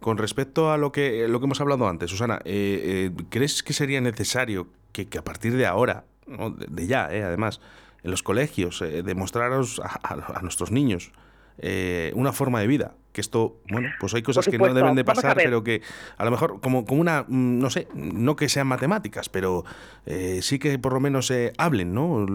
Con 0.00 0.18
respecto 0.18 0.72
a 0.72 0.78
lo 0.78 0.90
que, 0.90 1.28
lo 1.28 1.38
que 1.38 1.44
hemos 1.46 1.60
hablado 1.60 1.88
antes, 1.88 2.10
Susana, 2.10 2.40
eh, 2.44 3.10
eh, 3.14 3.24
¿crees 3.30 3.62
que 3.62 3.72
sería 3.72 4.00
necesario 4.00 4.66
que, 4.92 5.06
a 5.16 5.22
partir 5.22 5.52
de 5.52 5.64
ahora, 5.64 6.04
de, 6.26 6.86
ya, 6.88 7.08
eh, 7.12 7.22
además, 7.22 7.60
en 8.02 8.10
los 8.10 8.22
colegios, 8.22 8.82
eh, 8.82 9.02
demostraros 9.02 9.80
a, 9.80 10.40
nuestros 10.42 10.70
niños 10.70 11.12
eh, 11.58 12.12
una 12.14 12.32
forma 12.32 12.60
de 12.60 12.66
vida. 12.66 12.94
Que 13.12 13.20
esto, 13.20 13.60
bueno, 13.70 13.90
pues 14.00 14.14
hay 14.14 14.22
cosas 14.22 14.48
que 14.48 14.56
no 14.56 14.72
deben 14.72 14.94
de 14.94 15.04
pasar, 15.04 15.36
pero 15.36 15.62
que 15.62 15.82
a 16.16 16.24
lo 16.24 16.30
mejor 16.30 16.60
como, 16.62 16.86
como 16.86 17.02
una, 17.02 17.24
mm, 17.28 17.58
no 17.58 17.68
sé, 17.68 17.86
no 17.94 18.36
que 18.36 18.48
sean 18.48 18.66
matemáticas, 18.66 19.28
pero 19.28 19.64
eh, 20.06 20.38
sí 20.40 20.58
que 20.58 20.78
por 20.78 20.94
lo 20.94 21.00
menos 21.00 21.26
se 21.26 21.52
hablen, 21.58 21.92
¿no? 21.92 22.26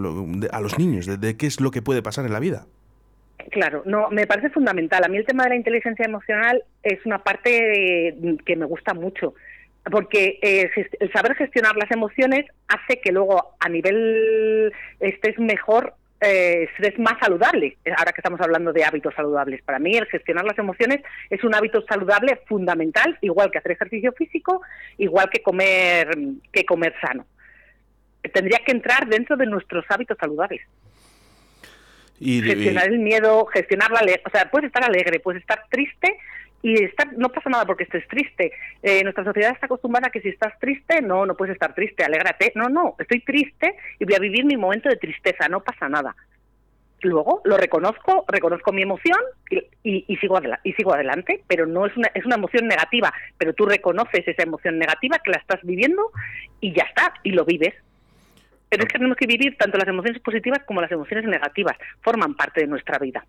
a 0.52 0.60
los 0.60 0.78
niños 0.78 1.06
de, 1.06 1.36
qué 1.36 1.46
es 1.46 1.60
lo 1.60 1.72
que 1.72 1.82
puede 1.82 2.00
pasar 2.00 2.26
en 2.26 2.32
la 2.32 2.38
vida. 2.38 2.66
Claro, 3.50 3.82
no, 3.86 4.08
me 4.10 4.26
parece 4.26 4.50
fundamental. 4.50 5.02
A 5.04 5.08
mí 5.08 5.16
el 5.16 5.26
tema 5.26 5.44
de 5.44 5.50
la 5.50 5.56
inteligencia 5.56 6.04
emocional 6.04 6.62
es 6.84 7.04
una 7.04 7.18
parte 7.18 8.16
que 8.46 8.56
me 8.56 8.66
gusta 8.66 8.94
mucho 8.94 9.34
porque 9.90 10.38
eh, 10.42 10.70
el 11.00 11.12
saber 11.12 11.34
gestionar 11.36 11.76
las 11.76 11.90
emociones 11.90 12.46
hace 12.68 13.00
que 13.00 13.12
luego 13.12 13.54
a 13.60 13.68
nivel 13.68 14.72
estés 15.00 15.38
mejor, 15.38 15.94
eh, 16.20 16.68
estés 16.72 16.98
más 16.98 17.14
saludable. 17.20 17.76
Ahora 17.96 18.12
que 18.12 18.20
estamos 18.20 18.40
hablando 18.40 18.72
de 18.72 18.84
hábitos 18.84 19.14
saludables, 19.14 19.62
para 19.62 19.78
mí 19.78 19.96
el 19.96 20.06
gestionar 20.06 20.44
las 20.44 20.58
emociones 20.58 21.00
es 21.30 21.42
un 21.44 21.54
hábito 21.54 21.84
saludable 21.88 22.40
fundamental, 22.46 23.16
igual 23.20 23.50
que 23.50 23.58
hacer 23.58 23.72
ejercicio 23.72 24.12
físico, 24.12 24.62
igual 24.96 25.30
que 25.30 25.42
comer 25.42 26.08
que 26.52 26.64
comer 26.64 26.94
sano. 27.00 27.26
Tendría 28.32 28.58
que 28.58 28.72
entrar 28.72 29.06
dentro 29.06 29.36
de 29.36 29.46
nuestros 29.46 29.84
hábitos 29.88 30.18
saludables. 30.18 30.62
Y, 32.20 32.42
gestionar 32.42 32.88
el 32.88 32.98
miedo, 32.98 33.46
gestionar 33.46 33.92
la 33.92 34.00
o 34.00 34.30
sea, 34.30 34.50
puedes 34.50 34.66
estar 34.66 34.82
alegre, 34.82 35.20
puedes 35.20 35.40
estar 35.40 35.62
triste 35.70 36.16
y 36.62 36.82
estar, 36.82 37.12
no 37.16 37.28
pasa 37.28 37.50
nada 37.50 37.64
porque 37.64 37.84
estés 37.84 38.06
triste. 38.08 38.52
Eh, 38.82 39.02
nuestra 39.02 39.24
sociedad 39.24 39.52
está 39.52 39.66
acostumbrada 39.66 40.08
a 40.08 40.10
que 40.10 40.20
si 40.20 40.28
estás 40.28 40.58
triste, 40.58 41.00
no, 41.00 41.24
no 41.24 41.36
puedes 41.36 41.54
estar 41.54 41.74
triste, 41.74 42.04
alégrate. 42.04 42.52
No, 42.54 42.68
no, 42.68 42.96
estoy 42.98 43.20
triste 43.20 43.76
y 43.98 44.04
voy 44.04 44.14
a 44.14 44.20
vivir 44.20 44.44
mi 44.44 44.56
momento 44.56 44.88
de 44.88 44.96
tristeza, 44.96 45.48
no 45.48 45.60
pasa 45.60 45.88
nada. 45.88 46.14
Luego 47.00 47.42
lo 47.44 47.56
reconozco, 47.56 48.24
reconozco 48.26 48.72
mi 48.72 48.82
emoción 48.82 49.18
y, 49.84 50.04
y, 50.08 50.16
sigo, 50.16 50.36
y 50.64 50.72
sigo 50.72 50.94
adelante, 50.94 51.44
pero 51.46 51.64
no 51.64 51.86
es 51.86 51.96
una, 51.96 52.10
es 52.12 52.24
una 52.26 52.34
emoción 52.34 52.66
negativa, 52.66 53.12
pero 53.36 53.54
tú 53.54 53.66
reconoces 53.66 54.26
esa 54.26 54.42
emoción 54.42 54.78
negativa 54.80 55.20
que 55.22 55.30
la 55.30 55.36
estás 55.36 55.60
viviendo 55.62 56.10
y 56.60 56.72
ya 56.72 56.82
está, 56.82 57.14
y 57.22 57.30
lo 57.30 57.44
vives. 57.44 57.74
Pero 58.68 58.82
es 58.82 58.88
que 58.88 58.98
tenemos 58.98 59.16
que 59.16 59.26
vivir 59.26 59.56
tanto 59.56 59.78
las 59.78 59.86
emociones 59.86 60.20
positivas 60.20 60.64
como 60.66 60.80
las 60.80 60.90
emociones 60.90 61.24
negativas, 61.26 61.76
forman 62.02 62.34
parte 62.34 62.62
de 62.62 62.66
nuestra 62.66 62.98
vida. 62.98 63.24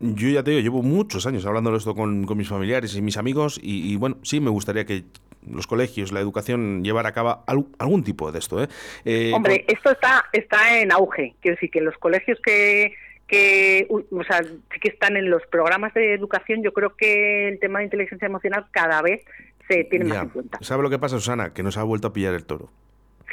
Yo 0.00 0.28
ya 0.28 0.44
te 0.44 0.52
digo, 0.52 0.62
llevo 0.62 0.82
muchos 0.82 1.26
años 1.26 1.44
hablando 1.44 1.72
de 1.72 1.78
esto 1.78 1.94
con, 1.94 2.24
mis 2.36 2.48
familiares 2.48 2.94
y 2.94 3.02
mis 3.02 3.16
amigos 3.16 3.58
y, 3.62 3.96
bueno, 3.96 4.18
sí 4.22 4.40
me 4.40 4.50
gustaría 4.50 4.84
que 4.84 5.04
los 5.48 5.66
colegios, 5.66 6.12
la 6.12 6.20
educación 6.20 6.84
llevara 6.84 7.08
a 7.08 7.12
cabo 7.12 7.44
algún 7.46 8.04
tipo 8.04 8.30
de 8.30 8.38
esto. 8.38 8.62
¿eh? 8.62 8.68
eh 9.04 9.32
Hombre, 9.34 9.64
esto 9.66 9.90
está, 9.90 10.24
está 10.32 10.78
en 10.78 10.92
auge. 10.92 11.34
Quiero 11.40 11.56
decir 11.56 11.70
que 11.70 11.80
los 11.80 11.96
colegios 11.96 12.38
que, 12.44 12.94
que, 13.26 13.88
o 13.88 14.24
sea, 14.24 14.42
sí 14.42 14.80
que 14.80 14.88
están 14.88 15.16
en 15.16 15.30
los 15.30 15.42
programas 15.46 15.94
de 15.94 16.14
educación, 16.14 16.62
yo 16.62 16.72
creo 16.72 16.94
que 16.96 17.48
el 17.48 17.58
tema 17.58 17.80
de 17.80 17.86
inteligencia 17.86 18.26
emocional 18.26 18.66
cada 18.70 19.02
vez 19.02 19.24
se 19.68 19.84
tiene 19.84 20.06
más 20.06 20.24
en 20.24 20.28
cuenta. 20.28 20.58
¿Sabe 20.60 20.82
lo 20.82 20.90
que 20.90 20.98
pasa, 20.98 21.18
Susana? 21.18 21.52
Que 21.52 21.62
nos 21.62 21.76
ha 21.76 21.82
vuelto 21.82 22.08
a 22.08 22.12
pillar 22.12 22.34
el 22.34 22.44
toro. 22.44 22.70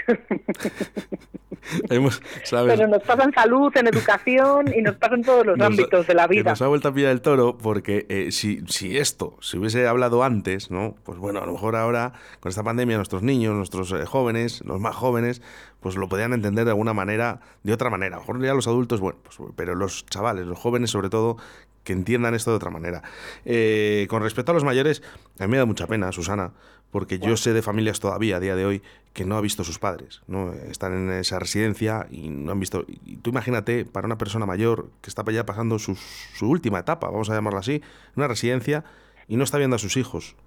Pero 1.89 2.87
nos 2.87 3.03
pasa 3.03 3.23
en 3.23 3.33
salud, 3.33 3.71
en 3.75 3.87
educación 3.87 4.71
y 4.75 4.81
nos 4.81 4.95
pasa 4.97 5.15
en 5.15 5.23
todos 5.23 5.45
los 5.45 5.59
ámbitos 5.59 6.05
de 6.05 6.13
la 6.13 6.27
vida. 6.27 6.51
nos 6.51 6.61
ha 6.61 6.67
vuelto 6.67 6.89
a 6.89 6.93
pillar 6.93 7.11
el 7.11 7.21
toro 7.21 7.57
porque 7.57 8.05
eh, 8.09 8.31
si, 8.31 8.61
si 8.67 8.97
esto 8.97 9.37
se 9.41 9.57
hubiese 9.57 9.87
hablado 9.87 10.23
antes, 10.23 10.69
¿no? 10.69 10.95
Pues 11.03 11.17
bueno, 11.17 11.41
a 11.41 11.45
lo 11.45 11.53
mejor 11.53 11.75
ahora 11.75 12.13
con 12.39 12.49
esta 12.49 12.63
pandemia 12.63 12.97
nuestros 12.97 13.23
niños, 13.23 13.55
nuestros 13.55 13.91
eh, 13.93 14.05
jóvenes, 14.05 14.61
los 14.65 14.79
más 14.79 14.95
jóvenes, 14.95 15.41
pues 15.79 15.95
lo 15.95 16.07
podían 16.07 16.33
entender 16.33 16.65
de 16.65 16.71
alguna 16.71 16.93
manera, 16.93 17.41
de 17.63 17.73
otra 17.73 17.89
manera. 17.89 18.17
A 18.17 18.19
lo 18.19 18.21
mejor 18.21 18.43
ya 18.43 18.53
los 18.53 18.67
adultos, 18.67 18.99
bueno, 18.99 19.19
pues, 19.23 19.37
pero 19.55 19.75
los 19.75 20.05
chavales, 20.05 20.45
los 20.45 20.59
jóvenes 20.59 20.91
sobre 20.91 21.09
todo, 21.09 21.37
que 21.83 21.93
entiendan 21.93 22.33
esto 22.33 22.51
de 22.51 22.57
otra 22.57 22.71
manera. 22.71 23.03
Eh, 23.45 24.07
con 24.09 24.21
respecto 24.21 24.51
a 24.51 24.55
los 24.55 24.63
mayores, 24.63 25.03
a 25.39 25.45
mí 25.45 25.51
me 25.51 25.57
da 25.57 25.65
mucha 25.65 25.87
pena, 25.87 26.11
Susana, 26.11 26.51
porque 26.95 27.19
yo 27.19 27.35
sé 27.35 27.51
de 27.51 27.61
familias 27.61 27.99
todavía 27.99 28.37
a 28.37 28.39
día 28.39 28.55
de 28.55 28.65
hoy 28.65 28.81
que 29.11 29.25
no 29.25 29.35
ha 29.35 29.41
visto 29.41 29.65
sus 29.65 29.79
padres, 29.79 30.21
¿no? 30.27 30.53
Están 30.53 30.93
en 30.93 31.11
esa 31.11 31.39
residencia 31.39 32.07
y 32.09 32.29
no 32.29 32.53
han 32.53 32.59
visto... 32.61 32.85
Y 32.87 33.17
tú 33.17 33.31
imagínate, 33.31 33.83
para 33.83 34.05
una 34.05 34.17
persona 34.17 34.45
mayor 34.45 34.87
que 35.01 35.09
está 35.09 35.29
ya 35.29 35.45
pasando 35.45 35.77
su, 35.77 35.95
su 35.95 36.49
última 36.49 36.79
etapa, 36.79 37.09
vamos 37.09 37.29
a 37.29 37.33
llamarla 37.33 37.59
así, 37.59 37.81
una 38.15 38.29
residencia, 38.29 38.85
y 39.27 39.35
no 39.35 39.43
está 39.43 39.57
viendo 39.57 39.75
a 39.75 39.79
sus 39.79 39.97
hijos. 39.97 40.37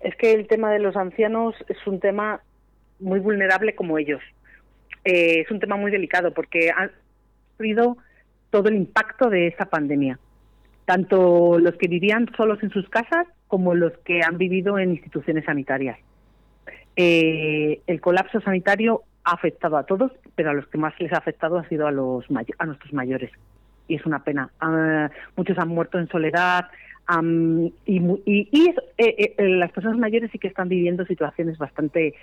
Es 0.00 0.14
que 0.16 0.34
el 0.34 0.46
tema 0.46 0.70
de 0.70 0.80
los 0.80 0.96
ancianos 0.96 1.54
es 1.68 1.78
un 1.86 1.98
tema 1.98 2.42
muy 3.00 3.20
vulnerable 3.20 3.74
como 3.74 3.96
ellos. 3.96 4.20
Eh, 5.02 5.40
es 5.40 5.50
un 5.50 5.60
tema 5.60 5.76
muy 5.76 5.90
delicado 5.90 6.34
porque 6.34 6.72
han 6.76 6.92
sufrido 7.52 7.96
todo 8.50 8.68
el 8.68 8.74
impacto 8.74 9.30
de 9.30 9.46
esta 9.46 9.64
pandemia. 9.64 10.18
Tanto 10.84 11.58
los 11.58 11.74
que 11.76 11.88
vivían 11.88 12.30
solos 12.36 12.62
en 12.62 12.68
sus 12.68 12.86
casas 12.90 13.26
como 13.48 13.74
los 13.74 13.92
que 13.98 14.22
han 14.22 14.38
vivido 14.38 14.78
en 14.78 14.92
instituciones 14.92 15.44
sanitarias. 15.44 15.98
Eh, 16.96 17.80
el 17.86 18.00
colapso 18.00 18.40
sanitario 18.40 19.02
ha 19.24 19.32
afectado 19.32 19.76
a 19.76 19.84
todos, 19.84 20.12
pero 20.34 20.50
a 20.50 20.54
los 20.54 20.66
que 20.68 20.78
más 20.78 20.98
les 21.00 21.12
ha 21.12 21.18
afectado 21.18 21.58
ha 21.58 21.68
sido 21.68 21.86
a 21.86 21.92
los 21.92 22.24
a 22.58 22.66
nuestros 22.66 22.92
mayores 22.92 23.30
y 23.88 23.94
es 23.94 24.04
una 24.04 24.22
pena. 24.22 24.50
Ah, 24.60 25.10
muchos 25.36 25.58
han 25.58 25.68
muerto 25.68 25.98
en 25.98 26.08
soledad 26.08 26.66
y, 27.86 28.02
y, 28.26 28.74
eh, 28.98 29.34
eh, 29.38 29.48
las 29.48 29.72
personas 29.72 29.96
mayores 29.98 30.30
sí 30.30 30.38
que 30.38 30.48
están 30.48 30.68
viviendo 30.68 31.06
situaciones 31.06 31.56
bastante 31.56 32.14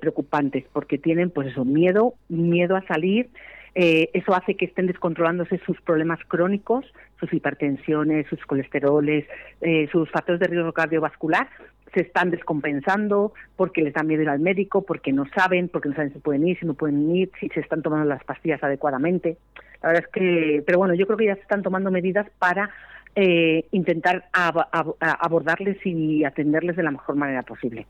preocupantes 0.00 0.64
porque 0.72 0.98
tienen 0.98 1.30
pues 1.30 1.48
eso 1.48 1.64
miedo 1.64 2.14
miedo 2.28 2.76
a 2.76 2.86
salir 2.86 3.30
eso 3.78 4.34
hace 4.34 4.54
que 4.54 4.64
estén 4.64 4.86
descontrolándose 4.86 5.60
sus 5.66 5.78
problemas 5.82 6.18
crónicos 6.28 6.86
sus 7.18 7.32
hipertensiones, 7.32 8.26
sus 8.28 8.44
colesteroles, 8.46 9.26
eh, 9.60 9.88
sus 9.90 10.10
factores 10.10 10.40
de 10.40 10.48
riesgo 10.48 10.72
cardiovascular 10.72 11.48
se 11.94 12.02
están 12.02 12.30
descompensando 12.30 13.32
porque 13.54 13.80
les 13.80 13.94
da 13.94 14.02
miedo 14.02 14.22
ir 14.22 14.28
al 14.28 14.40
médico, 14.40 14.82
porque 14.82 15.12
no 15.12 15.24
saben, 15.34 15.68
porque 15.68 15.88
no 15.88 15.94
saben 15.94 16.12
si 16.12 16.18
pueden 16.18 16.46
ir, 16.46 16.58
si 16.58 16.66
no 16.66 16.74
pueden 16.74 17.14
ir, 17.14 17.30
si 17.40 17.48
se 17.48 17.60
están 17.60 17.80
tomando 17.80 18.04
las 18.06 18.22
pastillas 18.24 18.62
adecuadamente. 18.62 19.38
La 19.82 19.90
verdad 19.90 20.04
es 20.04 20.12
que, 20.12 20.62
pero 20.66 20.78
bueno, 20.78 20.94
yo 20.94 21.06
creo 21.06 21.16
que 21.16 21.26
ya 21.26 21.36
se 21.36 21.42
están 21.42 21.62
tomando 21.62 21.90
medidas 21.90 22.26
para 22.38 22.68
eh, 23.14 23.66
intentar 23.70 24.28
abordarles 24.32 25.78
y 25.86 26.24
atenderles 26.24 26.76
de 26.76 26.82
la 26.82 26.90
mejor 26.90 27.16
manera 27.16 27.42
posible. 27.42 27.86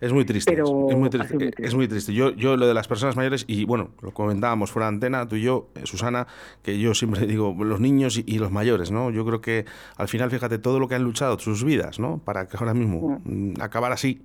Es 0.00 0.12
muy 0.12 0.24
triste. 0.24 0.52
es, 0.52 0.96
muy 0.96 1.10
triste, 1.10 1.50
es 1.58 1.74
muy 1.74 1.88
triste. 1.88 2.12
Yo, 2.12 2.30
yo 2.30 2.56
lo 2.56 2.66
de 2.66 2.74
las 2.74 2.88
personas 2.88 3.16
mayores, 3.16 3.44
y 3.48 3.64
bueno, 3.64 3.90
lo 4.02 4.12
comentábamos 4.12 4.70
fuera 4.70 4.86
de 4.86 4.94
antena, 4.94 5.26
tú 5.26 5.36
y 5.36 5.42
yo, 5.42 5.68
eh, 5.74 5.80
Susana, 5.84 6.26
que 6.62 6.78
yo 6.78 6.94
siempre 6.94 7.26
digo, 7.26 7.54
los 7.58 7.80
niños 7.80 8.22
y, 8.24 8.38
los 8.38 8.50
mayores, 8.50 8.90
¿no? 8.90 9.10
Yo 9.10 9.24
creo 9.24 9.40
que 9.40 9.64
al 9.96 10.08
final, 10.08 10.30
fíjate, 10.30 10.58
todo 10.58 10.78
lo 10.78 10.88
que 10.88 10.94
han 10.94 11.04
luchado, 11.04 11.38
sus 11.38 11.64
vidas, 11.64 11.98
¿no? 11.98 12.20
Para 12.24 12.46
que 12.46 12.56
ahora 12.58 12.74
mismo 12.74 13.20
mm, 13.24 13.60
acabar 13.60 13.92
así. 13.92 14.22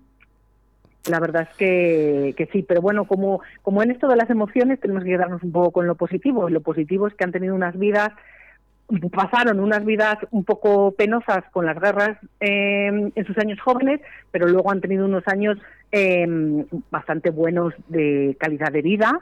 La 1.10 1.20
verdad 1.20 1.48
es 1.50 1.58
que, 1.58 2.34
que 2.36 2.48
sí, 2.48 2.64
pero 2.68 2.82
bueno, 2.82 3.06
como, 3.06 3.42
como 3.62 3.82
en 3.82 3.92
esto 3.92 4.08
de 4.08 4.18
las 4.18 4.30
emociones 4.30 4.80
tenemos 4.80 5.04
que 5.04 5.12
quedarnos 5.12 5.42
un 5.44 5.52
poco 5.52 5.72
con 5.72 5.88
lo 5.88 5.96
positivo. 5.96 6.50
Lo 6.50 6.62
positivo 6.62 7.08
es 7.08 7.14
que 7.14 7.24
han 7.24 7.32
tenido 7.32 7.56
unas 7.56 7.78
vidas 7.80 8.12
pasaron 9.12 9.60
unas 9.60 9.86
vidas 9.86 10.18
un 10.32 10.44
poco 10.44 10.92
penosas 10.92 11.44
con 11.52 11.66
las 11.66 11.80
guerras 11.80 12.18
em, 12.40 13.12
en 13.16 13.26
sus 13.26 13.38
años 13.38 13.60
jóvenes, 13.60 14.02
pero 14.32 14.48
luego 14.48 14.72
han 14.72 14.82
tenido 14.82 15.06
unos 15.06 15.28
años 15.28 15.58
em, 15.92 16.66
bastante 16.90 17.30
buenos 17.30 17.74
de 17.88 18.36
calidad 18.40 18.72
de 18.72 18.82
vida, 18.82 19.20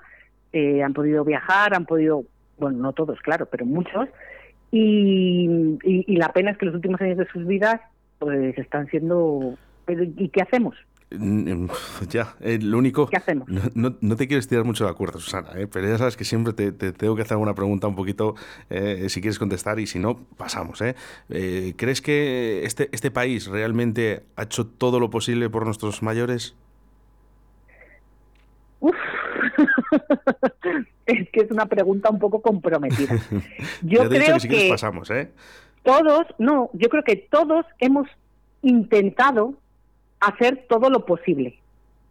eh, 0.53 0.83
han 0.83 0.93
podido 0.93 1.23
viajar, 1.25 1.73
han 1.73 1.85
podido, 1.85 2.23
bueno, 2.57 2.77
no 2.77 2.93
todos, 2.93 3.19
claro, 3.21 3.47
pero 3.47 3.65
muchos, 3.65 4.07
y, 4.71 5.77
y 5.83 6.15
la 6.17 6.33
pena 6.33 6.51
es 6.51 6.57
que 6.57 6.65
los 6.65 6.75
últimos 6.75 6.99
años 7.01 7.17
de 7.17 7.27
sus 7.27 7.45
vidas 7.45 7.79
pues 8.19 8.57
están 8.57 8.87
siendo... 8.87 9.57
¿Y 9.87 10.29
qué 10.29 10.41
hacemos? 10.41 10.75
Ya, 11.09 12.35
eh, 12.41 12.59
lo 12.61 12.77
único... 12.77 13.07
¿Qué 13.07 13.15
hacemos? 13.15 13.47
No, 13.47 13.95
no, 14.01 14.15
te 14.17 14.27
quiero 14.27 14.39
estirar 14.39 14.65
mucho 14.65 14.83
la 14.83 14.93
cuerda, 14.93 15.19
Susana, 15.19 15.51
eh, 15.55 15.65
pero 15.67 15.87
ya 15.87 15.97
sabes 15.97 16.17
que 16.17 16.25
siempre 16.25 16.51
te, 16.51 16.71
tengo 16.71 17.15
que 17.15 17.21
hacer 17.21 17.33
alguna 17.33 17.55
pregunta 17.55 17.87
un 17.87 17.95
poquito, 17.95 18.35
eh, 18.69 19.07
si 19.07 19.21
quieres 19.21 19.39
contestar, 19.39 19.79
y 19.79 19.87
si 19.87 19.99
no, 19.99 20.17
pasamos. 20.35 20.83
¿Crees 21.29 22.01
que 22.01 22.65
este, 22.65 22.89
este 22.91 23.09
país 23.09 23.47
realmente 23.47 24.23
ha 24.35 24.43
hecho 24.43 24.67
todo 24.67 24.99
lo 24.99 25.09
posible 25.09 25.49
por 25.49 25.65
nuestros 25.65 26.03
mayores? 26.03 26.55
Uf. 28.81 28.95
es 31.05 31.29
que 31.29 31.39
es 31.39 31.51
una 31.51 31.67
pregunta 31.67 32.09
un 32.09 32.19
poco 32.19 32.41
comprometida. 32.41 33.17
Yo 33.81 34.09
creo 34.09 34.37
que, 34.39 34.47
que 34.47 34.69
pasamos, 34.69 35.09
¿eh? 35.11 35.31
Todos, 35.83 36.27
no, 36.37 36.69
yo 36.73 36.89
creo 36.89 37.01
que 37.03 37.15
todos 37.15 37.65
hemos 37.79 38.09
intentado 38.61 39.53
hacer 40.19 40.65
todo 40.67 40.89
lo 40.89 41.05
posible, 41.05 41.59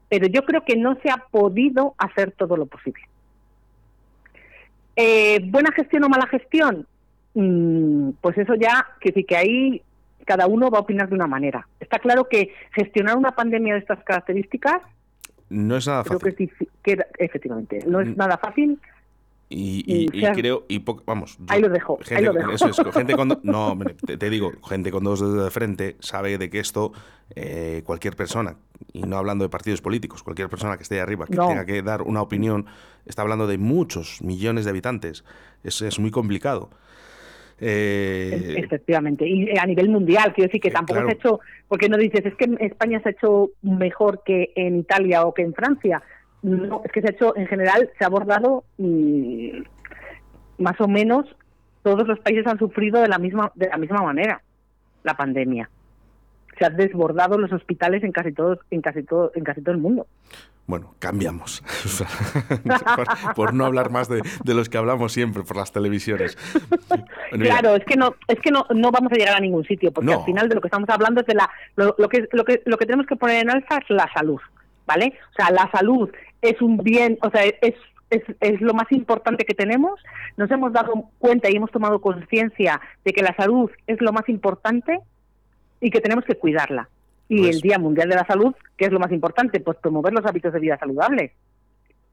pero 0.08 0.26
yo 0.26 0.44
creo 0.44 0.64
que 0.64 0.76
no 0.76 0.96
se 1.02 1.10
ha 1.10 1.24
podido 1.30 1.94
hacer 1.98 2.32
todo 2.32 2.56
lo 2.56 2.66
posible. 2.66 3.02
Eh, 4.94 5.40
¿Buena 5.44 5.72
gestión 5.72 6.04
o 6.04 6.08
mala 6.08 6.26
gestión? 6.26 6.86
Mm, 7.34 8.10
pues 8.20 8.38
eso 8.38 8.54
ya, 8.54 8.86
que 9.00 9.12
sí 9.12 9.24
que 9.24 9.36
ahí 9.36 9.82
cada 10.24 10.46
uno 10.46 10.70
va 10.70 10.78
a 10.78 10.82
opinar 10.82 11.08
de 11.08 11.14
una 11.14 11.26
manera. 11.26 11.68
Está 11.80 11.98
claro 11.98 12.28
que 12.28 12.52
gestionar 12.72 13.16
una 13.16 13.32
pandemia 13.32 13.74
de 13.74 13.80
estas 13.80 14.02
características 14.04 14.82
no 15.48 15.76
es 15.76 15.86
nada 15.86 16.04
fácil. 16.04 16.50
que, 16.82 16.98
efectivamente, 17.18 17.84
no 17.86 18.00
es 18.00 18.08
mm. 18.08 18.16
nada 18.16 18.36
fácil 18.38 18.80
y, 19.48 20.08
creo, 20.08 20.64
y 20.68 20.84
vamos. 21.04 21.38
ahí 21.48 21.60
lo 21.60 21.68
dejo. 21.68 21.98
Gente, 22.02 22.30
Eso 22.52 22.68
es, 22.68 22.94
gente 22.94 23.14
cuando, 23.14 23.40
no, 23.44 23.78
te, 24.04 24.30
digo, 24.30 24.52
gente 24.68 24.90
con 24.90 25.04
dos 25.04 25.20
dedos 25.20 25.44
de 25.44 25.50
frente 25.50 25.96
sabe 26.00 26.36
de 26.36 26.50
que 26.50 26.58
esto, 26.58 26.92
eh, 27.34 27.82
cualquier 27.84 28.16
persona, 28.16 28.56
y 28.92 29.02
no 29.02 29.16
hablando 29.16 29.44
de 29.44 29.48
partidos 29.48 29.80
políticos, 29.80 30.22
cualquier 30.22 30.48
persona 30.48 30.76
que 30.76 30.82
esté 30.82 30.96
ahí 30.96 31.00
arriba, 31.02 31.26
que 31.26 31.36
tenga 31.36 31.64
que 31.64 31.82
dar 31.82 32.02
una 32.02 32.22
opinión, 32.22 32.66
está 33.04 33.22
hablando 33.22 33.46
de 33.46 33.58
muchos 33.58 34.20
millones 34.20 34.64
de 34.64 34.70
habitantes. 34.70 35.24
Es, 35.62 35.80
es 35.80 35.98
muy 36.00 36.10
complicado. 36.10 36.70
Eh, 37.58 38.56
Efectivamente, 38.58 39.26
y 39.26 39.56
a 39.56 39.64
nivel 39.64 39.88
mundial, 39.88 40.34
quiero 40.34 40.48
decir 40.48 40.60
que 40.60 40.70
tampoco 40.70 41.00
se 41.00 41.08
ha 41.08 41.12
hecho, 41.12 41.40
porque 41.68 41.88
no 41.88 41.96
dices, 41.96 42.26
es 42.26 42.34
que 42.34 42.44
en 42.44 42.58
España 42.60 43.00
se 43.00 43.08
ha 43.08 43.12
hecho 43.12 43.50
mejor 43.62 44.22
que 44.24 44.52
en 44.56 44.76
Italia 44.76 45.24
o 45.24 45.32
que 45.32 45.42
en 45.42 45.54
Francia 45.54 46.02
no, 46.46 46.82
es 46.84 46.92
que 46.92 47.00
se 47.00 47.08
ha 47.08 47.10
hecho, 47.10 47.36
en 47.36 47.46
general, 47.46 47.90
se 47.98 48.04
ha 48.04 48.06
abordado 48.06 48.64
y 48.78 49.52
más 50.58 50.80
o 50.80 50.88
menos 50.88 51.26
todos 51.82 52.06
los 52.06 52.18
países 52.20 52.46
han 52.46 52.58
sufrido 52.58 53.00
de 53.00 53.08
la 53.08 53.18
misma, 53.18 53.52
de 53.54 53.68
la 53.68 53.76
misma 53.76 54.02
manera 54.02 54.42
la 55.02 55.16
pandemia. 55.16 55.68
se 56.58 56.64
han 56.64 56.76
desbordado 56.76 57.36
los 57.36 57.52
hospitales 57.52 58.02
en 58.02 58.12
casi 58.12 58.32
todo, 58.32 58.58
en 58.70 58.80
casi 58.80 59.02
todo, 59.02 59.30
en 59.34 59.44
casi 59.44 59.60
todo 59.60 59.74
el 59.74 59.80
mundo. 59.80 60.06
Bueno, 60.66 60.94
cambiamos. 60.98 61.62
por, 63.36 63.54
no 63.54 63.66
hablar 63.66 63.90
más 63.90 64.08
de, 64.08 64.22
los 64.44 64.68
que 64.68 64.78
hablamos 64.78 65.12
siempre 65.12 65.42
por 65.44 65.56
las 65.56 65.70
televisiones. 65.70 66.36
claro, 67.30 67.76
es 67.76 67.84
que 67.84 67.96
no, 67.96 68.16
es 68.26 68.40
que 68.40 68.50
no, 68.50 68.66
no 68.74 68.90
vamos 68.90 69.12
a 69.12 69.16
llegar 69.16 69.36
a 69.36 69.40
ningún 69.40 69.64
sitio, 69.64 69.92
porque 69.92 70.12
al 70.12 70.24
final 70.24 70.48
de 70.48 70.56
lo 70.56 70.60
que 70.60 70.68
estamos 70.68 70.88
hablando 70.88 71.20
es 71.20 71.26
de 71.26 71.34
la 71.34 71.48
lo, 71.76 71.94
que 72.08 72.28
lo 72.32 72.44
que 72.44 72.62
lo 72.64 72.78
que 72.78 72.86
tenemos 72.86 73.06
que 73.06 73.16
poner 73.16 73.42
en 73.42 73.50
alza 73.50 73.78
es 73.78 73.90
la 73.90 74.10
salud, 74.12 74.40
¿vale? 74.86 75.12
O 75.30 75.34
sea, 75.34 75.52
la 75.52 75.70
salud 75.70 76.10
es 76.42 76.60
un 76.62 76.78
bien, 76.78 77.18
o 77.22 77.30
sea, 77.30 77.44
es 77.44 77.74
es, 78.10 78.22
es, 78.40 78.60
lo 78.60 78.74
más 78.74 78.90
importante 78.92 79.44
que 79.44 79.54
tenemos. 79.54 80.00
Nos 80.36 80.50
hemos 80.50 80.72
dado 80.72 81.10
cuenta 81.18 81.50
y 81.50 81.56
hemos 81.56 81.70
tomado 81.70 82.00
conciencia 82.00 82.80
de 83.04 83.12
que 83.12 83.22
la 83.22 83.34
salud 83.34 83.70
es 83.86 84.00
lo 84.00 84.12
más 84.12 84.28
importante 84.28 85.00
y 85.80 85.90
que 85.90 86.00
tenemos 86.00 86.24
que 86.24 86.36
cuidarla. 86.36 86.88
Y 87.28 87.38
pues 87.38 87.56
el 87.56 87.60
Día 87.62 87.78
Mundial 87.78 88.08
de 88.08 88.14
la 88.14 88.26
Salud, 88.26 88.54
¿qué 88.76 88.84
es 88.84 88.92
lo 88.92 89.00
más 89.00 89.10
importante? 89.10 89.60
Pues 89.60 89.78
promover 89.78 90.12
los 90.12 90.24
hábitos 90.24 90.52
de 90.52 90.60
vida 90.60 90.78
saludables. 90.78 91.32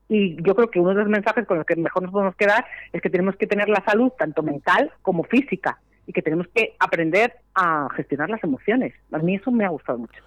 Y 0.10 0.42
yo 0.42 0.56
creo 0.56 0.70
que 0.70 0.80
uno 0.80 0.90
de 0.90 0.96
los 0.96 1.08
mensajes 1.08 1.46
con 1.46 1.58
los 1.58 1.66
que 1.66 1.76
mejor 1.76 2.04
nos 2.04 2.12
podemos 2.12 2.36
quedar 2.36 2.66
es 2.92 3.02
que 3.02 3.10
tenemos 3.10 3.36
que 3.36 3.48
tener 3.48 3.70
la 3.70 3.84
salud 3.86 4.12
tanto 4.18 4.44
mental 4.44 4.92
como 5.02 5.24
física 5.24 5.80
y 6.08 6.14
que 6.14 6.22
tenemos 6.22 6.48
que 6.54 6.76
aprender 6.80 7.36
a 7.56 7.88
gestionar 7.96 8.30
las 8.30 8.44
emociones. 8.44 8.94
A 9.12 9.20
mí 9.20 9.36
eso 9.36 9.52
me 9.52 9.66
ha 9.66 9.70
gustado 9.70 10.00
mucho. 10.00 10.22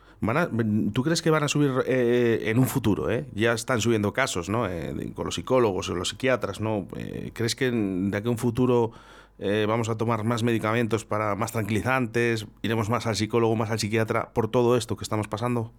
¿Tú 0.93 1.03
crees 1.03 1.21
que 1.21 1.31
van 1.31 1.43
a 1.43 1.49
subir 1.49 1.71
eh, 1.87 2.45
en 2.47 2.59
un 2.59 2.67
futuro? 2.67 3.11
Eh? 3.11 3.27
Ya 3.35 3.53
están 3.53 3.81
subiendo 3.81 4.13
casos 4.13 4.49
¿no? 4.49 4.67
Eh, 4.67 5.13
con 5.15 5.27
los 5.27 5.35
psicólogos 5.35 5.91
o 5.91 5.95
los 5.95 6.09
psiquiatras. 6.09 6.61
¿no? 6.61 6.87
¿Crees 7.33 7.55
que 7.55 7.71
de 7.71 8.17
aquí 8.17 8.29
a 8.29 8.31
un 8.31 8.39
futuro 8.39 8.93
vamos 9.39 9.91
a 9.91 9.99
tomar 9.99 10.25
más 10.25 10.43
medicamentos 10.43 11.05
para 11.05 11.35
más 11.35 11.53
tranquilizantes? 11.53 12.47
¿Iremos 12.63 12.89
más 12.89 13.07
al 13.07 13.17
psicólogo, 13.17 13.57
más 13.57 13.71
al 13.71 13.79
psiquiatra 13.79 14.31
por 14.33 14.49
todo 14.49 14.77
esto 14.77 14.97
que 14.97 15.05
estamos 15.05 15.29
pasando? 15.29 15.71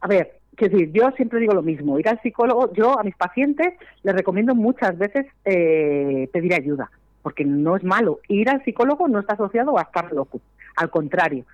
A 0.00 0.08
ver, 0.08 0.40
decir, 0.58 0.92
yo 0.92 1.10
siempre 1.12 1.38
digo 1.38 1.54
lo 1.54 1.62
mismo. 1.62 1.98
Ir 1.98 2.08
al 2.08 2.20
psicólogo, 2.20 2.72
yo 2.74 2.98
a 2.98 3.04
mis 3.04 3.16
pacientes 3.16 3.74
les 4.02 4.14
recomiendo 4.14 4.54
muchas 4.54 4.98
veces 4.98 5.26
pedir 5.44 6.54
ayuda, 6.54 6.90
porque 7.22 7.44
no 7.44 7.76
es 7.76 7.84
malo. 7.84 8.18
Ir 8.28 8.50
al 8.50 8.64
psicólogo 8.64 9.06
no 9.06 9.20
está 9.20 9.34
asociado 9.34 9.78
a 9.78 9.82
estar 9.82 10.12
loco. 10.12 10.40
Al 10.76 10.90
contrario, 10.90 11.44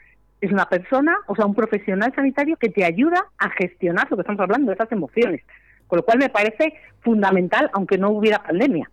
es 0.40 0.50
una 0.50 0.66
persona, 0.66 1.16
o 1.26 1.36
sea, 1.36 1.46
un 1.46 1.54
profesional 1.54 2.12
sanitario 2.14 2.56
que 2.56 2.70
te 2.70 2.84
ayuda 2.84 3.26
a 3.38 3.50
gestionar 3.50 4.10
lo 4.10 4.16
que 4.16 4.22
estamos 4.22 4.40
hablando, 4.40 4.72
esas 4.72 4.90
emociones. 4.90 5.42
Con 5.86 5.98
lo 5.98 6.04
cual 6.04 6.18
me 6.18 6.30
parece 6.30 6.74
fundamental, 7.00 7.70
aunque 7.74 7.98
no 7.98 8.10
hubiera 8.10 8.42
pandemia. 8.42 8.90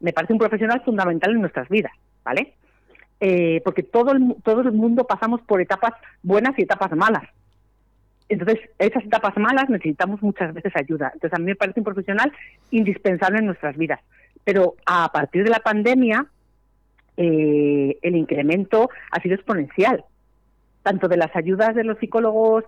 Me 0.00 0.12
parece 0.12 0.34
un 0.34 0.38
profesional 0.38 0.82
fundamental 0.84 1.32
en 1.32 1.40
nuestras 1.40 1.68
vidas, 1.68 1.92
¿vale? 2.24 2.54
Eh, 3.20 3.62
porque 3.64 3.82
todo 3.82 4.12
el, 4.12 4.36
todo 4.42 4.60
el 4.60 4.72
mundo 4.72 5.06
pasamos 5.06 5.40
por 5.42 5.62
etapas 5.62 5.94
buenas 6.22 6.58
y 6.58 6.62
etapas 6.62 6.92
malas. 6.92 7.24
Entonces, 8.28 8.58
esas 8.78 9.04
etapas 9.04 9.36
malas 9.36 9.70
necesitamos 9.70 10.20
muchas 10.20 10.52
veces 10.52 10.72
ayuda. 10.74 11.10
Entonces, 11.14 11.32
a 11.32 11.40
mí 11.40 11.46
me 11.46 11.54
parece 11.54 11.80
un 11.80 11.84
profesional 11.84 12.32
indispensable 12.70 13.38
en 13.38 13.46
nuestras 13.46 13.76
vidas. 13.76 14.00
Pero 14.44 14.74
a 14.84 15.10
partir 15.12 15.44
de 15.44 15.50
la 15.50 15.60
pandemia, 15.60 16.26
eh, 17.16 17.98
el 18.02 18.16
incremento 18.16 18.90
ha 19.10 19.22
sido 19.22 19.36
exponencial 19.36 20.04
tanto 20.86 21.08
de 21.08 21.16
las 21.16 21.34
ayudas 21.34 21.74
de 21.74 21.82
los 21.82 21.98
psicólogos 21.98 22.62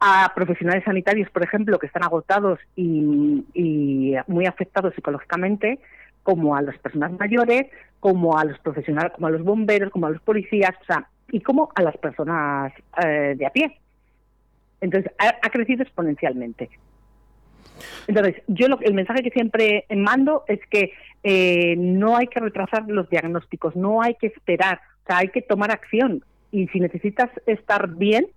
a 0.00 0.32
profesionales 0.34 0.82
sanitarios, 0.82 1.30
por 1.30 1.44
ejemplo, 1.44 1.78
que 1.78 1.86
están 1.86 2.02
agotados 2.02 2.58
y, 2.74 4.16
muy 4.26 4.46
afectados 4.46 4.92
psicológicamente, 4.96 5.78
como 6.24 6.56
a 6.56 6.62
las 6.62 6.76
personas 6.78 7.12
mayores, 7.12 7.66
como 8.00 8.36
a 8.36 8.44
los 8.44 8.58
profesionales, 8.58 9.12
como 9.14 9.28
a 9.28 9.30
los 9.30 9.44
bomberos, 9.44 9.92
como 9.92 10.08
a 10.08 10.10
los 10.10 10.20
policías, 10.22 10.74
o 10.82 10.84
sea, 10.86 11.06
y 11.30 11.38
como 11.38 11.70
a 11.76 11.82
las 11.82 11.96
personas 11.98 12.72
eh, 13.00 13.36
de 13.38 13.46
a 13.46 13.50
pie. 13.50 13.78
Entonces, 14.80 15.12
ha, 15.18 15.48
crecido 15.50 15.84
exponencialmente. 15.84 16.68
Entonces, 18.08 18.42
yo 18.48 18.66
lo, 18.66 18.80
el 18.80 18.94
mensaje 18.94 19.22
que 19.22 19.30
siempre 19.30 19.86
mando 19.94 20.42
es 20.48 20.58
que 20.68 20.90
eh, 21.22 21.76
no 21.78 22.16
hay 22.16 22.26
que 22.26 22.40
retrasar 22.40 22.88
los 22.88 23.08
diagnósticos, 23.08 23.76
no 23.76 24.02
hay 24.02 24.16
que 24.16 24.26
esperar, 24.26 24.80
o 25.04 25.06
sea, 25.06 25.18
hay 25.18 25.28
que 25.28 25.42
tomar 25.42 25.70
acción 25.70 26.24
y 26.52 26.68
si 26.68 26.78
necesitas 26.78 27.30
estar 27.46 27.88
bien, 27.88 28.28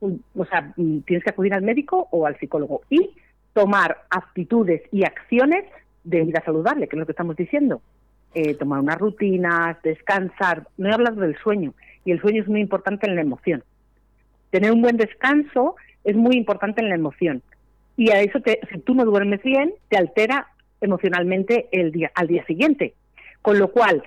o 0.00 0.44
sea, 0.44 0.72
tienes 0.76 1.24
que 1.24 1.30
acudir 1.30 1.54
al 1.54 1.62
médico 1.62 2.08
o 2.10 2.26
al 2.26 2.38
psicólogo 2.38 2.82
y 2.90 3.10
tomar 3.54 4.02
actitudes 4.10 4.82
y 4.92 5.04
acciones 5.04 5.64
de 6.04 6.22
vida 6.22 6.42
saludable, 6.44 6.88
que 6.88 6.96
es 6.96 7.00
lo 7.00 7.06
que 7.06 7.12
estamos 7.12 7.36
diciendo. 7.36 7.80
Eh, 8.34 8.54
tomar 8.54 8.80
unas 8.80 8.98
rutinas, 8.98 9.76
descansar. 9.82 10.66
No 10.76 10.88
he 10.88 10.92
hablado 10.92 11.20
del 11.20 11.36
sueño 11.38 11.74
y 12.04 12.12
el 12.12 12.20
sueño 12.20 12.42
es 12.42 12.48
muy 12.48 12.60
importante 12.60 13.06
en 13.06 13.14
la 13.14 13.22
emoción. 13.22 13.62
Tener 14.50 14.72
un 14.72 14.82
buen 14.82 14.96
descanso 14.96 15.76
es 16.04 16.16
muy 16.16 16.36
importante 16.36 16.80
en 16.82 16.88
la 16.88 16.94
emoción. 16.94 17.42
Y 17.96 18.10
a 18.10 18.20
eso, 18.20 18.40
te, 18.40 18.60
si 18.72 18.78
tú 18.80 18.94
no 18.94 19.04
duermes 19.04 19.42
bien, 19.42 19.74
te 19.88 19.96
altera 19.96 20.48
emocionalmente 20.80 21.68
el 21.72 21.92
día, 21.92 22.10
al 22.14 22.26
día 22.26 22.44
siguiente. 22.46 22.94
Con 23.42 23.58
lo 23.58 23.70
cual, 23.70 24.02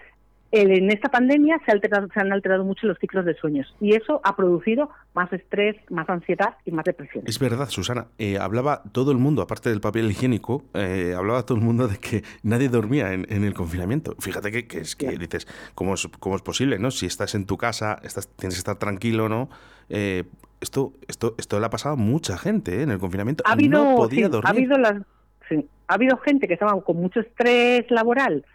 en 0.62 0.92
esta 0.92 1.10
pandemia 1.10 1.60
se, 1.66 1.72
se, 1.80 2.20
han 2.20 2.32
alterado 2.32 2.64
mucho 2.64 2.88
los 2.88 2.98
ciclos 3.00 3.26
de 3.26 3.36
sueños 3.36 3.76
y 3.82 3.96
eso 3.96 4.22
ha 4.24 4.36
producido 4.36 4.90
más 5.14 5.32
estrés, 5.34 5.76
más 5.90 6.10
ansiedad 6.10 6.56
y 6.66 6.72
más 6.72 6.86
depresión. 6.86 7.24
Es 7.28 7.40
verdad, 7.40 7.70
Susana. 7.70 8.08
Eh, 8.18 8.38
hablaba 8.38 8.84
todo 8.92 9.12
el 9.12 9.18
mundo, 9.18 9.42
aparte 9.42 9.70
del 9.70 9.82
papel 9.82 10.10
higiénico, 10.12 10.64
eh, 10.74 11.14
hablaba 11.18 11.46
todo 11.46 11.58
el 11.58 11.64
mundo 11.64 11.88
de 11.88 11.98
que 11.98 12.24
nadie 12.44 12.70
dormía 12.70 13.14
en, 13.14 13.26
el 13.44 13.54
confinamiento. 13.54 14.16
Fíjate 14.20 14.68
que, 14.68 14.78
es 14.80 14.96
que 14.96 15.18
dices, 15.18 15.48
¿cómo 15.76 15.94
es, 15.96 16.08
¿cómo 16.20 16.36
es 16.36 16.42
posible? 16.42 16.80
no 16.80 16.92
Si 16.92 17.06
estás 17.06 17.36
en 17.36 17.46
tu 17.46 17.58
casa, 17.58 18.00
estás, 18.04 18.30
tienes 18.30 18.56
que 18.56 18.60
estar 18.60 18.78
tranquilo, 18.78 19.30
¿no? 19.30 19.50
Eh, 19.90 20.24
esto, 20.62 20.94
esto, 21.08 21.36
esto 21.38 21.60
le 21.60 21.66
ha 21.66 21.70
pasado 21.70 21.94
a 21.94 21.98
mucha 21.98 22.38
gente 22.38 22.82
en 22.82 22.92
el 22.92 23.00
confinamiento. 23.00 23.44
Ha 23.46 23.54
habido, 23.54 23.84
no 23.84 23.96
podía 23.96 24.30
dormir. 24.30 24.48
Ha 24.48 24.50
habido, 24.50 24.78
las, 24.78 25.02
ha 25.88 25.94
habido 25.94 26.18
gente 26.18 26.48
que 26.48 26.54
estaba 26.54 26.80
con 26.82 26.98
mucho 26.98 27.20
estrés 27.20 27.90
laboral 27.92 28.46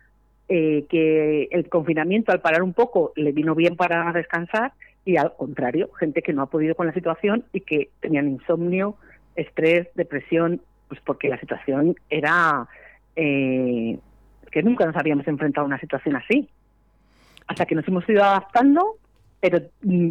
eh, 0.52 0.84
que 0.88 1.44
el 1.52 1.68
confinamiento 1.68 2.32
al 2.32 2.40
parar 2.40 2.64
un 2.64 2.72
poco 2.72 3.12
le 3.14 3.30
vino 3.30 3.54
bien 3.54 3.76
para 3.76 4.12
descansar 4.12 4.72
y 5.04 5.16
al 5.16 5.32
contrario, 5.36 5.90
gente 5.92 6.22
que 6.22 6.32
no 6.32 6.42
ha 6.42 6.50
podido 6.50 6.74
con 6.74 6.88
la 6.88 6.92
situación 6.92 7.44
y 7.52 7.60
que 7.60 7.90
tenían 8.00 8.26
insomnio, 8.26 8.96
estrés, 9.36 9.86
depresión, 9.94 10.60
pues 10.88 11.00
porque 11.04 11.28
la 11.28 11.38
situación 11.38 11.94
era 12.10 12.66
eh, 13.14 13.96
que 14.50 14.62
nunca 14.64 14.86
nos 14.86 14.96
habíamos 14.96 15.28
enfrentado 15.28 15.64
a 15.64 15.68
una 15.68 15.78
situación 15.78 16.16
así. 16.16 16.48
Hasta 17.46 17.64
que 17.64 17.76
nos 17.76 17.86
hemos 17.86 18.08
ido 18.08 18.24
adaptando, 18.24 18.96
pero, 19.38 19.60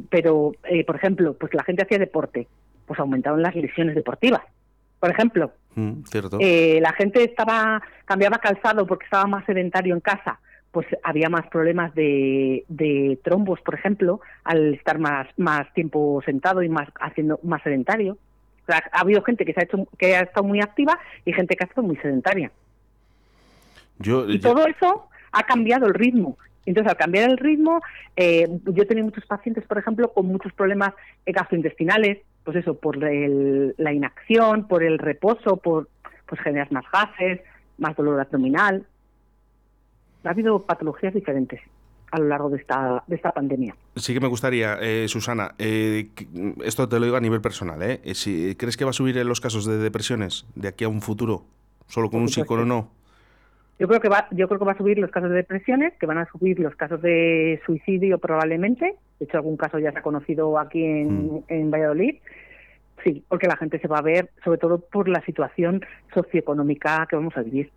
pero 0.10 0.54
eh, 0.64 0.86
por 0.86 0.96
ejemplo, 0.96 1.34
pues 1.34 1.54
la 1.54 1.64
gente 1.64 1.84
hacía 1.84 1.98
deporte, 1.98 2.48
pues 2.86 2.98
aumentaron 2.98 3.42
las 3.42 3.56
lesiones 3.56 3.94
deportivas. 3.94 4.44
Por 5.02 5.12
ejemplo, 5.12 5.52
Mm, 5.76 6.02
eh, 6.40 6.80
la 6.82 6.94
gente 6.94 7.24
estaba 7.24 7.82
cambiaba 8.06 8.40
calzado 8.40 8.86
porque 8.88 9.06
estaba 9.06 9.28
más 9.28 9.46
sedentario 9.46 9.94
en 9.94 10.02
casa, 10.02 10.40
pues 10.72 10.88
había 11.04 11.30
más 11.30 11.48
problemas 11.48 11.94
de, 11.96 12.66
de 12.68 13.20
trombos, 13.24 13.62
por 13.62 13.76
ejemplo, 13.76 14.20
al 14.44 14.74
estar 14.74 15.00
más 15.00 15.28
más 15.38 15.72
tiempo 15.74 16.22
sentado 16.26 16.64
y 16.64 16.70
más 16.70 16.90
haciendo 17.00 17.40
más 17.44 17.62
sedentario. 17.64 18.18
ha 18.68 19.00
habido 19.00 19.22
gente 19.24 19.46
que 19.46 19.54
se 19.54 19.62
ha 19.62 19.64
hecho 19.64 19.88
que 19.98 20.16
ha 20.16 20.22
estado 20.22 20.46
muy 20.46 20.60
activa 20.60 21.00
y 21.26 21.34
gente 21.34 21.56
que 21.56 21.64
ha 21.64 21.68
estado 21.68 21.86
muy 21.88 21.98
sedentaria. 21.98 22.52
y 24.00 24.40
todo 24.40 24.66
eso 24.66 25.10
ha 25.32 25.44
cambiado 25.44 25.86
el 25.88 25.94
ritmo. 25.94 26.38
Entonces, 26.66 26.92
al 26.92 26.98
cambiar 26.98 27.30
el 27.32 27.38
ritmo, 27.38 27.82
eh, 28.16 28.48
yo 28.66 28.84
he 28.84 28.86
tenido 28.86 29.06
muchos 29.06 29.26
pacientes, 29.26 29.66
por 29.66 29.80
ejemplo, 29.80 30.12
con 30.14 30.28
muchos 30.28 30.54
problemas 30.54 30.94
gastrointestinales, 31.26 32.20
pues 32.50 32.66
eso, 32.66 32.74
por 32.74 32.98
la 32.98 33.94
inacción, 33.94 34.68
por 34.68 34.82
el 34.82 34.98
reposo, 34.98 35.58
por 35.58 35.88
pues 36.26 36.42
generas 36.42 36.72
más 36.72 36.84
gases, 36.92 37.42
más 37.78 37.96
dolor 37.96 38.20
abdominal. 38.20 38.88
Ha 40.24 40.30
habido 40.32 40.60
patologías 40.64 41.14
diferentes 41.14 41.62
a 42.12 42.18
lo 42.18 42.28
largo 42.28 42.50
de 42.50 42.58
esta, 42.58 43.04
de 43.06 43.18
esta 43.18 43.32
pandemia. 43.34 43.76
Sí 43.98 44.16
que 44.16 44.20
me 44.20 44.28
gustaría, 44.28 44.80
eh, 44.82 45.08
Susana, 45.08 45.54
eh, 45.60 46.10
esto 46.64 46.90
te 46.90 47.00
lo 47.00 47.06
digo 47.06 47.18
a 47.18 47.22
nivel 47.22 47.40
personal, 47.40 47.84
¿eh? 47.84 48.02
Si, 48.16 48.56
¿crees 48.56 48.78
que 48.78 48.84
va 48.84 48.90
a 48.90 48.94
subir 48.94 49.16
en 49.20 49.28
los 49.28 49.42
casos 49.42 49.68
de 49.68 49.78
depresiones 49.78 50.48
de 50.56 50.70
aquí 50.70 50.86
a 50.86 50.90
un 50.90 51.04
futuro? 51.04 51.44
¿Solo 51.86 52.10
con 52.10 52.22
un 52.22 52.30
psicólogo 52.30 52.66
no? 52.66 52.90
Yo 53.78 53.88
creo 53.88 54.02
que 54.02 54.10
va, 54.10 54.28
yo 54.32 54.48
creo 54.48 54.58
que 54.58 54.66
va 54.66 54.72
a 54.72 54.78
subir 54.78 54.98
los 54.98 55.12
casos 55.12 55.30
de 55.30 55.36
depresiones, 55.36 55.94
que 56.00 56.08
van 56.08 56.18
a 56.18 56.26
subir 56.32 56.60
los 56.60 56.76
casos 56.76 57.00
de 57.00 57.62
suicidio 57.64 58.18
probablemente. 58.18 58.96
De 59.20 59.26
hecho, 59.26 59.38
algún 59.38 59.56
caso 59.56 59.78
ya 59.78 59.92
se 59.92 60.00
ha 60.00 60.02
conocido 60.02 60.58
aquí 60.58 60.84
en, 60.84 61.28
mm. 61.28 61.44
en 61.48 61.70
Valladolid. 61.70 62.16
Sí, 63.04 63.24
porque 63.28 63.48
la 63.48 63.58
gente 63.58 63.80
se 63.80 63.88
va 63.88 64.00
a 64.00 64.02
ver, 64.02 64.30
sobre 64.44 64.58
todo 64.58 64.80
por 64.80 65.08
la 65.08 65.24
situación 65.26 65.86
socioeconómica 66.14 67.08
que 67.10 67.16
vamos 67.16 67.36
a 67.38 67.42
vivir. 67.42 67.72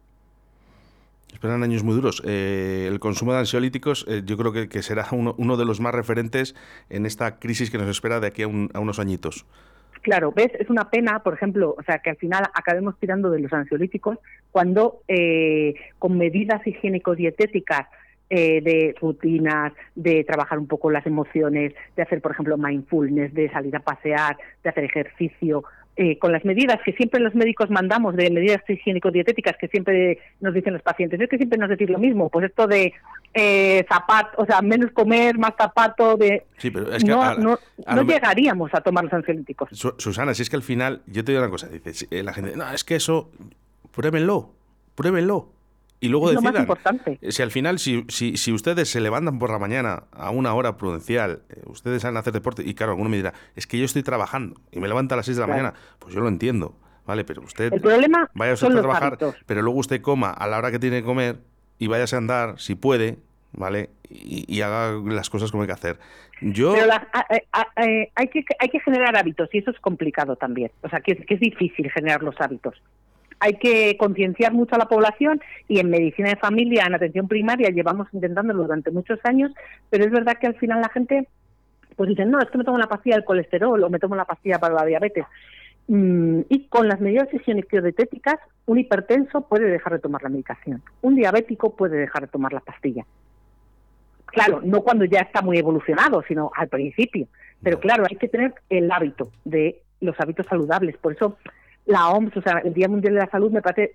Esperan 1.32 1.62
años 1.62 1.82
muy 1.82 1.94
duros. 1.94 2.22
Eh, 2.26 2.86
el 2.90 3.00
consumo 3.00 3.32
de 3.32 3.38
ansiolíticos 3.38 4.04
eh, 4.08 4.22
yo 4.24 4.36
creo 4.36 4.52
que, 4.52 4.82
será 4.82 5.06
uno, 5.12 5.34
uno, 5.38 5.56
de 5.56 5.64
los 5.64 5.80
más 5.80 5.94
referentes 5.94 6.54
en 6.90 7.06
esta 7.06 7.38
crisis 7.38 7.70
que 7.70 7.78
nos 7.78 7.88
espera 7.88 8.20
de 8.20 8.26
aquí 8.26 8.42
a, 8.42 8.46
a 8.46 8.80
unos 8.80 8.98
añitos. 8.98 9.46
Claro, 10.02 10.32
ves, 10.32 10.50
es 10.58 10.68
una 10.68 10.90
pena, 10.90 11.20
por 11.20 11.32
ejemplo, 11.32 11.76
o 11.78 11.82
sea, 11.84 12.00
que 12.00 12.10
al 12.10 12.16
final 12.16 12.44
acabemos 12.54 12.98
tirando 12.98 13.30
de 13.30 13.38
los 13.38 13.52
ansiolíticos 13.52 14.18
cuando 14.50 15.02
eh, 15.06 15.74
con 16.00 16.18
medidas 16.18 16.60
higiénico-dietéticas 16.66 17.86
eh, 18.34 18.62
de 18.62 18.94
rutinas, 18.98 19.74
de 19.94 20.24
trabajar 20.24 20.58
un 20.58 20.66
poco 20.66 20.90
las 20.90 21.06
emociones, 21.06 21.74
de 21.94 22.02
hacer, 22.02 22.22
por 22.22 22.32
ejemplo, 22.32 22.56
mindfulness, 22.56 23.34
de 23.34 23.50
salir 23.50 23.76
a 23.76 23.80
pasear, 23.80 24.38
de 24.64 24.70
hacer 24.70 24.84
ejercicio, 24.84 25.64
eh, 25.96 26.18
con 26.18 26.32
las 26.32 26.42
medidas 26.42 26.78
que 26.82 26.94
siempre 26.94 27.20
los 27.20 27.34
médicos 27.34 27.68
mandamos, 27.68 28.16
de 28.16 28.30
medidas 28.30 28.62
higiénico-dietéticas 28.66 29.58
que 29.60 29.68
siempre 29.68 30.18
nos 30.40 30.54
dicen 30.54 30.72
los 30.72 30.80
pacientes, 30.80 31.20
es 31.20 31.28
que 31.28 31.36
siempre 31.36 31.58
nos 31.58 31.68
decís 31.68 31.90
lo 31.90 31.98
mismo, 31.98 32.30
pues 32.30 32.46
esto 32.46 32.66
de 32.66 32.94
eh, 33.34 33.84
zapato, 33.86 34.40
o 34.40 34.46
sea, 34.46 34.62
menos 34.62 34.92
comer, 34.92 35.36
más 35.36 35.52
zapato, 35.58 36.16
de... 36.16 36.46
Sí, 36.56 36.70
pero 36.70 36.90
es 36.90 37.04
que 37.04 37.10
no, 37.10 37.36
no, 37.36 37.58
no 37.94 38.02
llegaríamos 38.04 38.72
a 38.72 38.80
tomar 38.80 39.04
los 39.04 39.12
ansiolíticos. 39.12 39.68
Susana, 39.98 40.32
si 40.32 40.40
es 40.40 40.48
que 40.48 40.56
al 40.56 40.62
final, 40.62 41.02
yo 41.06 41.22
te 41.22 41.32
digo 41.32 41.42
una 41.42 41.50
cosa, 41.50 41.68
dice, 41.68 42.06
eh, 42.10 42.22
la 42.22 42.32
gente, 42.32 42.56
no, 42.56 42.72
es 42.72 42.82
que 42.82 42.96
eso, 42.96 43.30
pruébenlo, 43.94 44.54
pruébenlo. 44.94 45.50
Y 46.02 46.08
luego 46.08 46.30
es 46.30 46.34
decidan. 46.34 46.52
Lo 46.52 46.58
más 46.58 46.62
importante. 46.62 47.18
Si 47.30 47.42
al 47.42 47.52
final, 47.52 47.78
si, 47.78 48.04
si, 48.08 48.36
si, 48.36 48.52
ustedes 48.52 48.90
se 48.90 49.00
levantan 49.00 49.38
por 49.38 49.50
la 49.50 49.60
mañana 49.60 50.02
a 50.10 50.30
una 50.30 50.52
hora 50.52 50.76
prudencial, 50.76 51.42
eh, 51.48 51.62
ustedes 51.66 52.02
salen 52.02 52.16
a 52.16 52.20
hacer 52.20 52.32
deporte, 52.32 52.64
y 52.66 52.74
claro, 52.74 52.92
alguno 52.92 53.08
me 53.08 53.18
dirá, 53.18 53.34
es 53.54 53.68
que 53.68 53.78
yo 53.78 53.84
estoy 53.84 54.02
trabajando 54.02 54.56
y 54.72 54.80
me 54.80 54.88
levanto 54.88 55.14
a 55.14 55.16
las 55.18 55.26
6 55.26 55.36
de 55.36 55.40
la 55.42 55.46
claro. 55.46 55.62
mañana, 55.62 55.78
pues 56.00 56.12
yo 56.12 56.20
lo 56.20 56.26
entiendo, 56.26 56.74
¿vale? 57.06 57.22
Pero 57.24 57.42
usted 57.42 57.72
el 57.72 57.80
problema 57.80 58.28
vaya 58.34 58.56
son 58.56 58.76
a 58.76 58.80
trabajar, 58.80 59.04
hábitos. 59.12 59.36
pero 59.46 59.62
luego 59.62 59.78
usted 59.78 60.00
coma 60.00 60.30
a 60.30 60.48
la 60.48 60.58
hora 60.58 60.72
que 60.72 60.80
tiene 60.80 61.02
que 61.02 61.04
comer 61.04 61.38
y 61.78 61.86
váyase 61.86 62.16
a 62.16 62.18
andar, 62.18 62.58
si 62.58 62.74
puede, 62.74 63.18
¿vale? 63.52 63.90
Y, 64.10 64.44
y 64.52 64.60
haga 64.62 65.00
las 65.06 65.30
cosas 65.30 65.52
como 65.52 65.62
hay 65.62 65.68
que 65.68 65.74
hacer. 65.74 66.00
Yo... 66.40 66.74
Pero 66.74 66.86
la, 66.86 67.08
a, 67.12 67.20
a, 67.52 67.60
a, 67.60 67.84
hay, 68.16 68.28
que, 68.28 68.44
hay 68.58 68.68
que 68.70 68.80
generar 68.80 69.16
hábitos 69.16 69.48
y 69.52 69.58
eso 69.58 69.70
es 69.70 69.78
complicado 69.78 70.34
también. 70.34 70.72
O 70.82 70.88
sea, 70.88 71.00
que, 71.00 71.14
que 71.14 71.34
es 71.34 71.40
difícil 71.40 71.88
generar 71.92 72.24
los 72.24 72.40
hábitos 72.40 72.74
hay 73.42 73.54
que 73.54 73.96
concienciar 73.96 74.52
mucho 74.52 74.76
a 74.76 74.78
la 74.78 74.86
población 74.86 75.40
y 75.66 75.80
en 75.80 75.90
medicina 75.90 76.28
de 76.28 76.36
familia, 76.36 76.84
en 76.86 76.94
atención 76.94 77.26
primaria, 77.26 77.70
llevamos 77.70 78.06
intentándolo 78.12 78.62
durante 78.62 78.92
muchos 78.92 79.18
años, 79.24 79.50
pero 79.90 80.04
es 80.04 80.12
verdad 80.12 80.38
que 80.40 80.46
al 80.46 80.54
final 80.54 80.80
la 80.80 80.88
gente 80.90 81.26
pues 81.96 82.08
dicen, 82.08 82.30
no, 82.30 82.38
es 82.38 82.48
que 82.50 82.58
me 82.58 82.64
tomo 82.64 82.78
la 82.78 82.86
pastilla 82.86 83.16
del 83.16 83.24
colesterol 83.24 83.82
o 83.82 83.90
me 83.90 83.98
tomo 83.98 84.14
la 84.14 84.24
pastilla 84.24 84.60
para 84.60 84.74
la 84.74 84.84
diabetes. 84.84 85.24
Mm, 85.88 86.42
y 86.48 86.68
con 86.68 86.86
las 86.86 87.00
medidas 87.00 87.28
higiénico-dietéticas, 87.32 88.38
un 88.66 88.78
hipertenso 88.78 89.40
puede 89.48 89.68
dejar 89.68 89.94
de 89.94 89.98
tomar 89.98 90.22
la 90.22 90.28
medicación, 90.28 90.80
un 91.00 91.16
diabético 91.16 91.74
puede 91.74 91.96
dejar 91.96 92.22
de 92.22 92.28
tomar 92.28 92.52
la 92.52 92.60
pastilla. 92.60 93.04
Claro, 94.26 94.60
no 94.62 94.82
cuando 94.82 95.04
ya 95.04 95.18
está 95.18 95.42
muy 95.42 95.58
evolucionado, 95.58 96.22
sino 96.28 96.52
al 96.54 96.68
principio. 96.68 97.26
Pero 97.60 97.80
claro, 97.80 98.04
hay 98.08 98.16
que 98.16 98.28
tener 98.28 98.54
el 98.70 98.90
hábito 98.90 99.32
de 99.44 99.82
los 100.00 100.18
hábitos 100.20 100.46
saludables. 100.46 100.96
Por 100.96 101.12
eso 101.12 101.36
la 101.86 102.10
OMS, 102.10 102.36
o 102.36 102.42
sea, 102.42 102.58
el 102.58 102.74
Día 102.74 102.88
Mundial 102.88 103.14
de 103.14 103.20
la 103.20 103.30
Salud 103.30 103.50
me 103.50 103.62
parece 103.62 103.94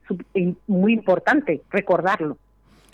muy 0.67 0.93
importante 0.93 1.62
recordarlo. 1.69 2.38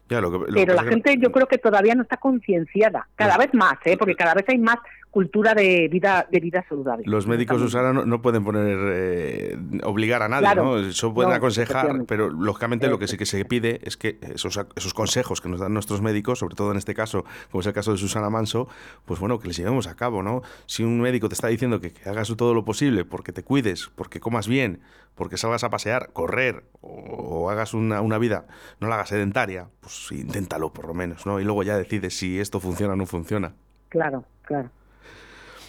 Ya, 0.09 0.21
lo 0.21 0.31
que, 0.31 0.51
lo 0.51 0.53
Pero 0.53 0.73
la 0.73 0.83
gente 0.83 1.15
yo 1.17 1.31
creo 1.31 1.47
que 1.47 1.57
todavía 1.57 1.95
no 1.95 2.03
está 2.03 2.17
concienciada, 2.17 3.07
cada 3.15 3.37
vez 3.37 3.53
más, 3.53 3.77
¿eh? 3.85 3.97
porque 3.97 4.15
cada 4.15 4.33
vez 4.33 4.45
hay 4.47 4.57
más 4.57 4.77
cultura 5.13 5.53
de 5.53 5.87
vida 5.89 6.27
de 6.29 6.39
vida 6.39 6.65
saludable. 6.67 7.03
Los 7.05 7.27
médicos, 7.27 7.61
Susana, 7.61 7.93
no, 7.93 8.03
no 8.03 8.23
pueden 8.23 8.43
poner 8.43 8.79
eh, 8.93 9.57
obligar 9.83 10.23
a 10.23 10.27
nadie, 10.27 10.41
Claro, 10.41 10.63
¿no? 10.63 10.77
Eso 10.79 11.13
pueden 11.13 11.29
no, 11.29 11.35
aconsejar, 11.35 12.05
pero 12.07 12.31
lógicamente 12.31 12.87
lo 12.87 12.97
que 12.97 13.07
sí 13.07 13.15
que 13.15 13.27
se 13.27 13.45
pide 13.45 13.79
es 13.83 13.95
que 13.95 14.17
esos, 14.33 14.59
esos 14.75 14.93
consejos 14.95 15.39
que 15.39 15.49
nos 15.49 15.59
dan 15.59 15.71
nuestros 15.71 16.01
médicos, 16.01 16.39
sobre 16.39 16.55
todo 16.55 16.71
en 16.71 16.77
este 16.77 16.95
caso, 16.95 17.25
como 17.51 17.61
es 17.61 17.67
el 17.67 17.73
caso 17.73 17.91
de 17.91 17.99
Susana 17.99 18.31
Manso, 18.31 18.67
pues 19.05 19.19
bueno, 19.19 19.37
que 19.37 19.47
les 19.47 19.55
llevemos 19.55 19.85
a 19.85 19.95
cabo, 19.95 20.23
¿no? 20.23 20.41
Si 20.65 20.83
un 20.83 20.99
médico 20.99 21.29
te 21.29 21.35
está 21.35 21.47
diciendo 21.47 21.79
que, 21.79 21.93
que 21.93 22.09
hagas 22.09 22.35
todo 22.35 22.55
lo 22.55 22.65
posible 22.65 23.05
porque 23.05 23.31
te 23.31 23.43
cuides, 23.43 23.91
porque 23.93 24.19
comas 24.19 24.47
bien, 24.47 24.79
porque 25.13 25.37
salgas 25.37 25.63
a 25.63 25.69
pasear, 25.69 26.09
correr 26.13 26.63
o, 26.81 26.89
o 26.89 27.49
hagas 27.51 27.75
una, 27.75 28.01
una, 28.01 28.17
vida, 28.17 28.47
no 28.79 28.87
la 28.87 28.95
hagas 28.95 29.09
sedentaria, 29.09 29.67
pues 29.79 30.11
inténtalo 30.11 30.73
por 30.73 30.87
lo 30.87 30.95
menos, 30.95 31.27
¿no? 31.27 31.39
Y 31.39 31.43
luego 31.43 31.61
ya 31.61 31.77
decides 31.77 32.17
si 32.17 32.39
esto 32.39 32.59
funciona 32.59 32.93
o 32.93 32.95
no 32.95 33.05
funciona. 33.05 33.53
Claro, 33.89 34.25
claro. 34.41 34.71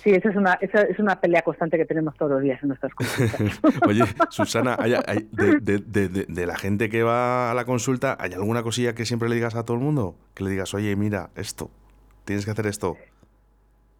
Sí, 0.04 0.10
esa 0.10 0.28
es 0.28 0.36
una, 0.36 0.52
esa 0.60 0.82
es 0.82 0.98
una 0.98 1.18
pelea 1.18 1.40
constante 1.40 1.78
que 1.78 1.86
tenemos 1.86 2.14
todos 2.16 2.32
los 2.32 2.42
días 2.42 2.62
en 2.62 2.68
nuestras 2.68 2.94
consultas. 2.94 3.58
Oye, 3.88 4.02
Susana, 4.28 4.76
¿hay, 4.78 4.92
hay 5.06 5.26
de, 5.32 5.58
de, 5.60 6.08
de, 6.08 6.26
de, 6.28 6.46
la 6.46 6.56
gente 6.56 6.90
que 6.90 7.02
va 7.02 7.50
a 7.50 7.54
la 7.54 7.64
consulta, 7.64 8.14
¿hay 8.20 8.34
alguna 8.34 8.62
cosilla 8.62 8.94
que 8.94 9.06
siempre 9.06 9.30
le 9.30 9.36
digas 9.36 9.54
a 9.54 9.64
todo 9.64 9.78
el 9.78 9.82
mundo? 9.82 10.14
Que 10.34 10.44
le 10.44 10.50
digas, 10.50 10.74
oye, 10.74 10.94
mira, 10.94 11.30
esto, 11.36 11.70
tienes 12.26 12.44
que 12.44 12.50
hacer 12.50 12.66
esto. 12.66 12.98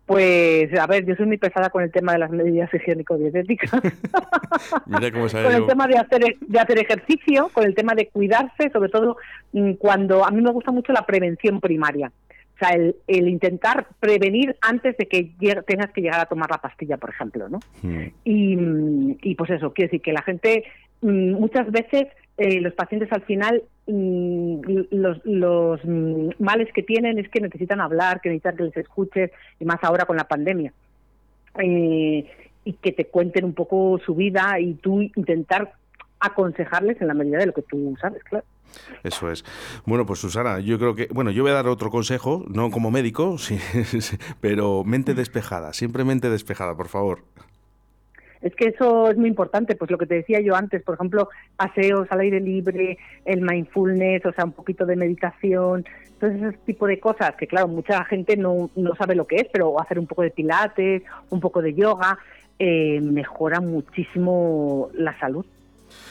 Pues, 0.07 0.79
a 0.79 0.87
ver, 0.87 1.07
yo 1.07 1.15
soy 1.15 1.25
muy 1.25 1.39
pesada 1.39 1.71
con 1.71 1.83
el 1.83 1.91
tema 1.91 2.13
de 2.13 2.19
las 2.19 2.31
medidas 2.31 2.71
higiénico-dietéticas. 2.75 3.71
Mira 4.87 5.11
cómo 5.11 5.27
con 5.29 5.53
el 5.53 5.61
yo. 5.61 5.67
tema 5.67 5.87
de 5.87 5.97
hacer, 5.97 6.37
de 6.41 6.61
hacer 6.61 6.79
ejercicio, 6.79 7.49
con 7.55 7.65
el 7.65 7.75
tema 7.75 7.95
de 7.95 8.09
cuidarse, 8.09 8.69
sobre 8.71 8.91
todo 8.91 9.17
mm, 9.53 9.73
cuando 9.75 10.23
a 10.23 10.31
mí 10.31 10.43
me 10.43 10.51
gusta 10.53 10.73
mucho 10.73 10.93
la 10.93 11.07
prevención 11.07 11.59
primaria. 11.59 12.13
O 12.55 12.59
sea, 12.59 12.71
el, 12.71 12.97
el 13.09 13.29
intentar 13.29 13.89
prevenir 13.99 14.57
antes 14.61 14.97
de 14.97 15.07
que 15.07 15.33
tengas 15.67 15.91
que 15.93 16.01
llegar 16.01 16.21
a 16.21 16.27
tomar 16.27 16.51
la 16.51 16.59
pastilla, 16.59 16.97
por 16.97 17.11
ejemplo, 17.11 17.49
¿no? 17.49 17.59
Hmm. 17.83 18.07
Y, 18.25 18.57
y 19.23 19.35
pues 19.35 19.51
eso, 19.51 19.73
quiere 19.73 19.89
decir 19.89 20.03
que 20.03 20.13
la 20.13 20.23
gente 20.23 20.65
mm, 21.03 21.33
muchas 21.33 21.71
veces 21.73 22.07
eh, 22.37 22.61
los 22.61 22.75
pacientes 22.75 23.13
al 23.13 23.23
final 23.23 23.63
mm, 23.87 24.61
los, 24.91 25.25
los 25.25 25.81
mm, 25.85 26.31
males 26.39 26.73
que 26.73 26.83
tienen 26.83 27.19
es 27.19 27.29
que 27.29 27.41
necesitan 27.41 27.81
hablar, 27.81 28.21
que 28.21 28.29
necesitan 28.29 28.57
que 28.57 28.65
les 28.65 28.77
escuches, 28.77 29.31
y 29.61 29.65
más 29.65 29.79
ahora 29.83 30.05
con 30.05 30.17
la 30.17 30.29
pandemia. 30.29 30.73
Eh, 31.59 32.27
y 32.65 32.73
que 32.75 32.93
te 32.93 33.07
cuenten 33.07 33.45
un 33.45 33.53
poco 33.53 34.01
su 34.05 34.15
vida 34.15 34.59
y 34.59 34.75
tú 34.75 35.03
intentar 35.03 35.73
aconsejarles 36.27 37.01
en 37.01 37.09
la 37.09 37.15
medida 37.15 37.39
de 37.39 37.47
lo 37.47 37.53
que 37.53 37.63
tú 37.63 37.97
sabes, 38.01 38.23
claro. 38.25 38.45
Eso 39.03 39.31
es. 39.31 39.45
Bueno, 39.85 40.05
pues 40.07 40.19
Susana, 40.19 40.61
yo 40.61 40.79
creo 40.79 40.95
que, 40.95 41.09
bueno, 41.13 41.31
yo 41.31 41.43
voy 41.43 41.53
a 41.53 41.55
dar 41.55 41.69
otro 41.69 41.91
consejo, 41.91 42.45
no 42.49 42.71
como 42.71 42.91
médico, 42.91 43.39
sí, 43.39 43.59
sí, 43.59 44.17
pero 44.41 44.85
mente 44.85 45.15
despejada, 45.15 45.73
siempre 45.73 46.05
mente 46.05 46.31
despejada, 46.31 46.77
por 46.77 46.89
favor. 46.89 47.21
Es 48.45 48.55
que 48.57 48.69
eso 48.69 49.09
es 49.09 49.17
muy 49.17 49.31
importante, 49.31 49.75
pues 49.75 49.91
lo 49.91 49.97
que 49.97 50.05
te 50.05 50.17
decía 50.17 50.39
yo 50.41 50.55
antes, 50.55 50.83
por 50.83 50.97
ejemplo, 50.97 51.31
paseos 51.57 52.07
al 52.11 52.21
aire 52.21 52.41
libre, 52.41 52.99
el 53.25 53.41
mindfulness, 53.41 54.27
o 54.27 54.33
sea, 54.33 54.45
un 54.45 54.53
poquito 54.53 54.85
de 54.85 54.97
meditación, 54.97 55.87
todo 56.21 56.31
ese 56.31 56.59
tipo 56.67 56.87
de 56.87 57.01
cosas 57.01 57.37
que, 57.37 57.47
claro, 57.47 57.69
mucha 57.69 58.05
gente 58.05 58.37
no, 58.37 58.69
no 58.77 58.95
sabe 58.97 59.15
lo 59.15 59.27
que 59.27 59.37
es, 59.37 59.47
pero 59.51 59.81
hacer 59.81 59.99
un 59.99 60.07
poco 60.07 60.21
de 60.21 60.31
pilates, 60.31 61.03
un 61.31 61.41
poco 61.41 61.63
de 61.63 61.73
yoga, 61.73 62.19
eh, 62.59 63.01
mejora 63.01 63.61
muchísimo 63.61 64.91
la 64.93 65.19
salud. 65.19 65.47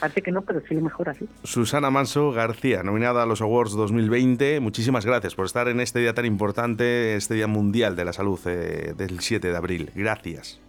Parece 0.00 0.22
que 0.22 0.30
no, 0.30 0.42
pero 0.42 0.60
sí 0.68 0.74
lo 0.74 0.80
mejora, 0.80 1.14
sí. 1.14 1.26
Susana 1.44 1.90
Manso 1.90 2.32
García, 2.32 2.82
nominada 2.82 3.22
a 3.22 3.26
los 3.26 3.40
Awards 3.40 3.72
2020. 3.72 4.60
Muchísimas 4.60 5.06
gracias 5.06 5.34
por 5.34 5.46
estar 5.46 5.68
en 5.68 5.80
este 5.80 6.00
día 6.00 6.14
tan 6.14 6.26
importante, 6.26 7.16
este 7.16 7.34
Día 7.34 7.46
Mundial 7.46 7.96
de 7.96 8.04
la 8.04 8.12
Salud 8.12 8.38
eh, 8.46 8.94
del 8.96 9.20
7 9.20 9.50
de 9.50 9.56
abril. 9.56 9.90
Gracias. 9.94 10.60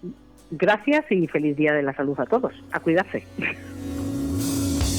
Gracias 0.51 1.06
y 1.10 1.28
feliz 1.28 1.58
Día 1.58 1.73
de 1.73 1.84
la 1.84 1.93
Salud 1.93 2.19
a 2.19 2.25
todos. 2.25 2.54
A 2.71 2.80
cuidarse. 2.80 3.25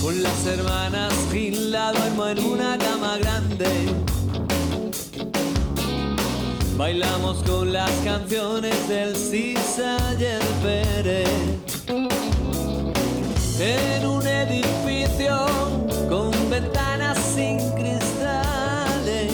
Con 0.03 0.23
las 0.23 0.47
hermanas 0.47 1.29
Gil 1.33 1.73
la 1.73 1.93
duermo 1.93 2.27
en 2.29 2.39
una 2.45 2.79
cama 2.79 3.19
grande. 3.19 3.67
Bailamos 6.77 7.43
con 7.45 7.73
las 7.73 7.91
canciones 8.05 8.89
del 8.89 9.17
Sisa 9.17 9.97
y 10.21 10.25
el 10.25 10.43
Pérez. 10.63 11.57
En 13.59 14.07
un 14.07 14.27
edificio 14.27 15.47
con 16.11 16.31
ventanas 16.51 17.17
sin 17.35 17.59
cristales. 17.71 19.33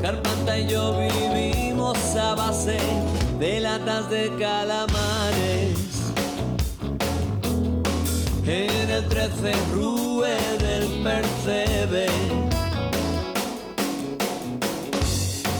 Carpanta 0.00 0.56
y 0.56 0.68
yo 0.68 0.96
vivimos 0.96 1.98
a 2.14 2.36
base 2.36 2.78
de 3.40 3.58
latas 3.58 4.08
de 4.10 4.30
calamares. 4.38 5.76
En 8.46 8.90
el 8.90 9.08
13 9.08 9.52
Rue 9.74 10.28
del 10.60 11.02
Percebe. 11.02 12.06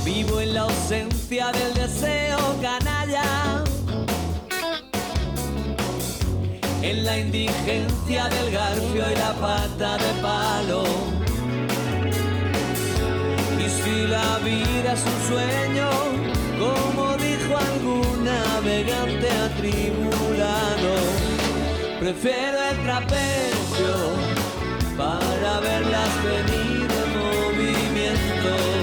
Vivo 0.04 0.40
en 0.40 0.54
la 0.54 0.60
ausencia 0.60 1.50
del 1.50 1.74
deseo 1.74 2.25
En 6.88 7.04
la 7.04 7.18
indigencia 7.18 8.28
del 8.28 8.52
garfio 8.52 9.04
y 9.10 9.14
la 9.16 9.32
pata 9.40 9.98
de 9.98 10.22
palo. 10.22 10.84
Y 13.58 13.68
si 13.68 14.06
la 14.06 14.38
vida 14.38 14.92
es 14.92 15.02
un 15.12 15.20
sueño, 15.30 15.90
como 16.60 17.16
dijo 17.16 17.56
algún 17.72 18.24
navegante 18.24 19.28
atribulado, 19.48 20.92
prefiero 21.98 22.58
el 22.70 22.78
trapecio 22.84 23.92
para 24.96 25.58
verlas 25.58 26.12
venir 26.22 26.88
en 27.02 27.08
movimiento. 27.18 28.75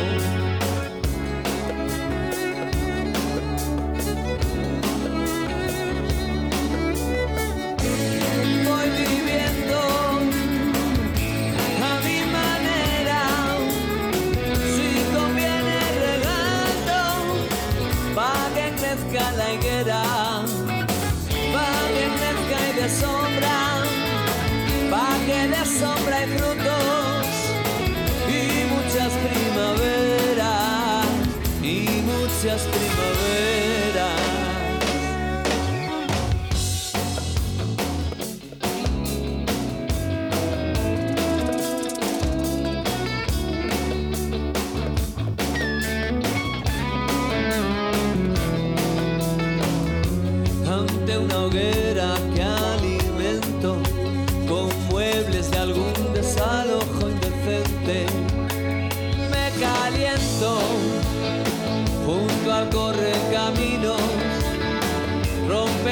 Muchas 32.53 32.67
primaveras. 32.67 33.02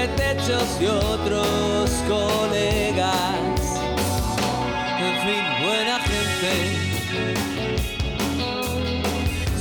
Rompe 0.02 0.08
techos 0.16 0.78
y 0.80 0.86
otros 0.88 1.90
colegas. 2.08 3.60
En 5.00 5.16
fin, 5.24 5.44
buena 5.64 6.00
gente. 6.00 6.52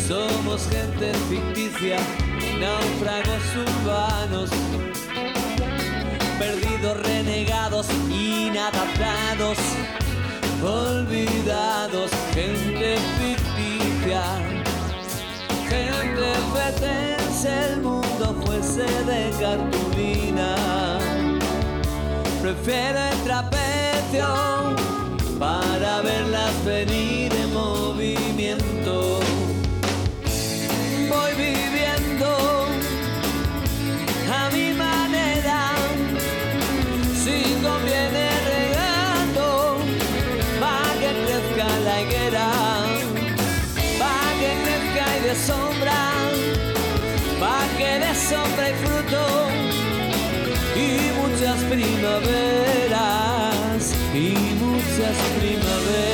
Somos 0.08 0.68
gente 0.68 1.12
ficticia, 1.28 1.98
náufragos 2.58 3.44
urbanos 3.56 4.50
perdidos, 6.38 6.96
renegados, 7.02 7.86
inadaptados, 8.10 9.58
olvidados, 10.62 12.10
gente 12.34 12.96
ficticia, 13.18 14.22
gente 15.70 16.28
fetense, 16.54 17.72
el 17.72 17.80
mundo 17.80 18.24
fuese 18.44 18.86
de 19.04 19.30
cartulina. 19.40 20.50
Prefiero 22.42 22.98
el 23.12 23.18
trapecio 23.24 24.26
para 25.38 26.00
verlas 26.02 26.64
venir 26.64 27.32
en 27.32 27.52
movimiento. 27.54 29.20
Voy 31.08 31.32
viviendo 31.36 32.66
a 34.32 34.50
mi 34.54 34.72
manera 34.72 35.60
si 37.22 37.36
conviene 37.62 38.28
regando, 38.52 39.78
pa' 40.60 40.92
que 41.00 41.10
crezca 41.24 41.68
la 41.84 42.02
higuera, 42.02 42.46
de 45.30 45.36
sombra, 45.36 46.00
pa' 47.38 47.66
que 47.78 47.90
de 48.04 48.12
sombra 48.28 48.70
y 48.70 48.74
fruto, 48.82 49.22
y 50.74 50.88
muchas 51.20 51.58
primaveras, 51.72 53.00
y 54.12 54.26
muchas 54.64 55.16
primaveras. 55.38 56.09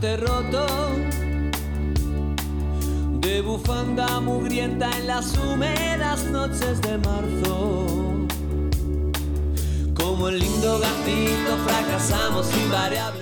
Roto, 0.00 0.66
de 3.20 3.40
bufanda 3.42 4.20
mugrienta 4.20 4.90
en 4.96 5.08
las 5.08 5.36
húmedas 5.36 6.24
noches 6.26 6.80
de 6.82 6.98
marzo. 6.98 8.26
Como 9.94 10.28
el 10.28 10.38
lindo 10.38 10.78
gatito 10.78 11.56
fracasamos 11.66 12.46
invariable. 12.56 13.18